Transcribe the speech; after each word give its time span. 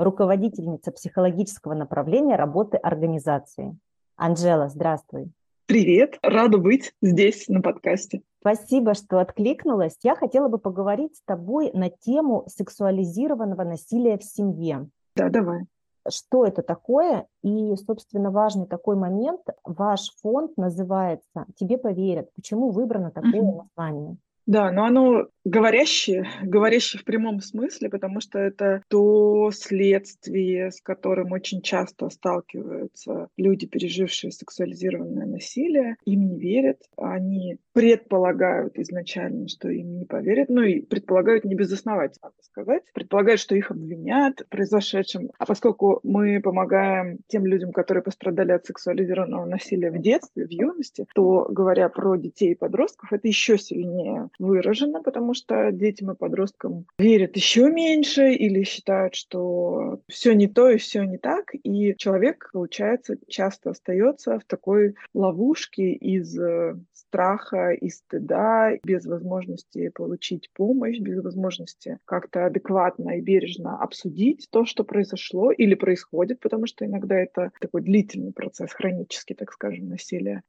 руководительница 0.00 0.92
психологического 0.92 1.74
направления 1.74 2.36
работы 2.36 2.76
организации. 2.78 3.76
Анжела, 4.16 4.68
здравствуй. 4.68 5.30
Привет, 5.66 6.18
рада 6.22 6.58
быть 6.58 6.94
здесь 7.00 7.46
на 7.48 7.60
подкасте. 7.60 8.22
Спасибо, 8.40 8.94
что 8.94 9.20
откликнулась. 9.20 9.96
Я 10.02 10.16
хотела 10.16 10.48
бы 10.48 10.58
поговорить 10.58 11.16
с 11.16 11.22
тобой 11.22 11.70
на 11.72 11.90
тему 11.90 12.44
сексуализированного 12.48 13.62
насилия 13.62 14.18
в 14.18 14.24
семье. 14.24 14.88
Да, 15.14 15.28
давай. 15.28 15.66
Что 16.08 16.46
это 16.46 16.62
такое? 16.62 17.26
И, 17.42 17.76
собственно, 17.76 18.30
важный 18.30 18.66
такой 18.66 18.96
момент. 18.96 19.42
Ваш 19.62 20.10
фонд 20.22 20.56
называется 20.56 21.44
«Тебе 21.56 21.76
поверят». 21.76 22.30
Почему 22.34 22.70
выбрано 22.70 23.10
такое 23.10 23.42
угу. 23.42 23.68
название? 23.76 24.16
Да, 24.50 24.72
но 24.72 24.86
оно 24.86 25.28
говорящее, 25.44 26.26
говорящее 26.42 27.00
в 27.00 27.04
прямом 27.04 27.40
смысле, 27.40 27.88
потому 27.88 28.20
что 28.20 28.40
это 28.40 28.82
то 28.88 29.52
следствие, 29.52 30.72
с 30.72 30.80
которым 30.80 31.30
очень 31.30 31.62
часто 31.62 32.10
сталкиваются 32.10 33.28
люди, 33.36 33.66
пережившие 33.66 34.32
сексуализированное 34.32 35.26
насилие. 35.26 35.96
Им 36.04 36.26
не 36.26 36.40
верят, 36.40 36.78
они 36.96 37.58
предполагают 37.72 38.76
изначально, 38.76 39.46
что 39.46 39.68
им 39.68 39.98
не 39.98 40.04
поверят, 40.04 40.48
ну 40.48 40.62
и 40.62 40.80
предполагают 40.80 41.44
не 41.44 41.54
безосновательно, 41.54 42.30
надо 42.30 42.42
сказать, 42.42 42.82
предполагают, 42.92 43.40
что 43.40 43.54
их 43.54 43.70
обвинят 43.70 44.40
в 44.40 44.48
произошедшем. 44.48 45.30
А 45.38 45.46
поскольку 45.46 46.00
мы 46.02 46.40
помогаем 46.40 47.18
тем 47.28 47.46
людям, 47.46 47.72
которые 47.72 48.02
пострадали 48.02 48.50
от 48.50 48.66
сексуализированного 48.66 49.44
насилия 49.44 49.92
в 49.92 50.00
детстве, 50.00 50.46
в 50.46 50.50
юности, 50.50 51.06
то, 51.14 51.46
говоря 51.48 51.88
про 51.88 52.16
детей 52.16 52.52
и 52.52 52.56
подростков, 52.56 53.12
это 53.12 53.28
еще 53.28 53.56
сильнее 53.56 54.28
выражено, 54.40 55.02
потому 55.02 55.34
что 55.34 55.70
детям 55.70 56.10
и 56.10 56.16
подросткам 56.16 56.86
верят 56.98 57.36
еще 57.36 57.70
меньше 57.70 58.32
или 58.32 58.62
считают, 58.64 59.14
что 59.14 60.00
все 60.08 60.32
не 60.32 60.48
то 60.48 60.70
и 60.70 60.78
все 60.78 61.04
не 61.04 61.18
так, 61.18 61.52
и 61.52 61.94
человек, 61.96 62.50
получается, 62.52 63.16
часто 63.28 63.70
остается 63.70 64.38
в 64.38 64.44
такой 64.44 64.94
ловушке 65.14 65.92
из 65.92 66.38
э, 66.38 66.76
страха 66.94 67.72
и 67.72 67.88
стыда, 67.88 68.78
без 68.84 69.04
возможности 69.06 69.88
получить 69.88 70.50
помощь, 70.54 70.98
без 70.98 71.22
возможности 71.22 71.98
как-то 72.04 72.46
адекватно 72.46 73.18
и 73.18 73.20
бережно 73.20 73.78
обсудить 73.78 74.48
то, 74.50 74.64
что 74.64 74.84
произошло 74.84 75.50
или 75.50 75.74
происходит, 75.74 76.40
потому 76.40 76.66
что 76.66 76.86
иногда 76.86 77.16
это 77.16 77.50
такой 77.60 77.82
длительный 77.82 78.32
процесс, 78.32 78.72
хронический, 78.72 79.34
так 79.34 79.52
скажем, 79.52 79.88
насилия. 79.88 80.42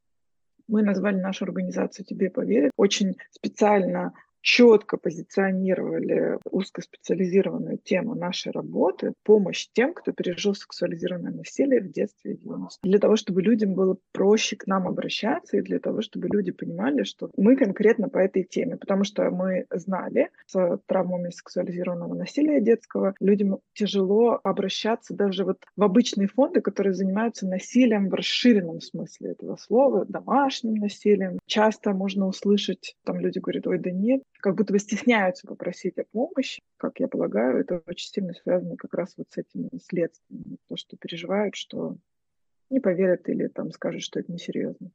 Мы 0.71 0.83
назвали 0.83 1.19
нашу 1.19 1.43
организацию 1.43 2.05
«Тебе 2.05 2.29
поверят». 2.29 2.71
Очень 2.77 3.17
специально 3.29 4.13
четко 4.41 4.97
позиционировали 4.97 6.37
узкоспециализированную 6.49 7.77
тему 7.77 8.15
нашей 8.15 8.51
работы, 8.51 9.13
помощь 9.23 9.67
тем, 9.73 9.93
кто 9.93 10.11
пережил 10.11 10.55
сексуализированное 10.55 11.31
насилие 11.31 11.81
в 11.81 11.91
детстве 11.91 12.33
и 12.33 12.43
юности. 12.43 12.79
Для 12.83 12.99
того, 12.99 13.15
чтобы 13.15 13.41
людям 13.41 13.73
было 13.73 13.97
проще 14.11 14.55
к 14.55 14.67
нам 14.67 14.87
обращаться 14.87 15.57
и 15.57 15.61
для 15.61 15.79
того, 15.79 16.01
чтобы 16.01 16.27
люди 16.27 16.51
понимали, 16.51 17.03
что 17.03 17.29
мы 17.37 17.55
конкретно 17.55 18.09
по 18.09 18.17
этой 18.17 18.43
теме, 18.43 18.77
потому 18.77 19.03
что 19.03 19.29
мы 19.29 19.65
знали 19.69 20.29
с 20.47 20.79
травмами 20.87 21.29
сексуализированного 21.29 22.15
насилия 22.15 22.61
детского, 22.61 23.13
людям 23.19 23.59
тяжело 23.73 24.39
обращаться 24.43 25.13
даже 25.13 25.45
вот 25.45 25.57
в 25.75 25.83
обычные 25.83 26.27
фонды, 26.27 26.61
которые 26.61 26.93
занимаются 26.93 27.47
насилием 27.47 28.09
в 28.09 28.13
расширенном 28.13 28.81
смысле 28.81 29.31
этого 29.31 29.55
слова, 29.57 30.05
домашним 30.05 30.75
насилием. 30.75 31.39
Часто 31.45 31.93
можно 31.93 32.27
услышать, 32.27 32.95
там 33.03 33.19
люди 33.19 33.39
говорят, 33.39 33.67
ой, 33.67 33.79
да 33.79 33.91
нет, 33.91 34.23
как 34.41 34.55
будто 34.55 34.73
бы 34.73 34.79
стесняются 34.79 35.47
попросить 35.47 35.97
о 35.97 36.03
помощи. 36.03 36.61
Как 36.77 36.99
я 36.99 37.07
полагаю, 37.07 37.59
это 37.59 37.81
очень 37.85 38.09
сильно 38.09 38.33
связано 38.33 38.75
как 38.75 38.93
раз 38.93 39.13
вот 39.17 39.27
с 39.29 39.37
этими 39.37 39.69
следствиями. 39.89 40.57
То, 40.67 40.75
что 40.75 40.97
переживают, 40.97 41.55
что 41.55 41.97
не 42.69 42.79
поверят 42.79 43.29
или 43.29 43.47
там 43.47 43.71
скажут, 43.71 44.01
что 44.01 44.19
это 44.19 44.31
несерьезно. 44.31 44.91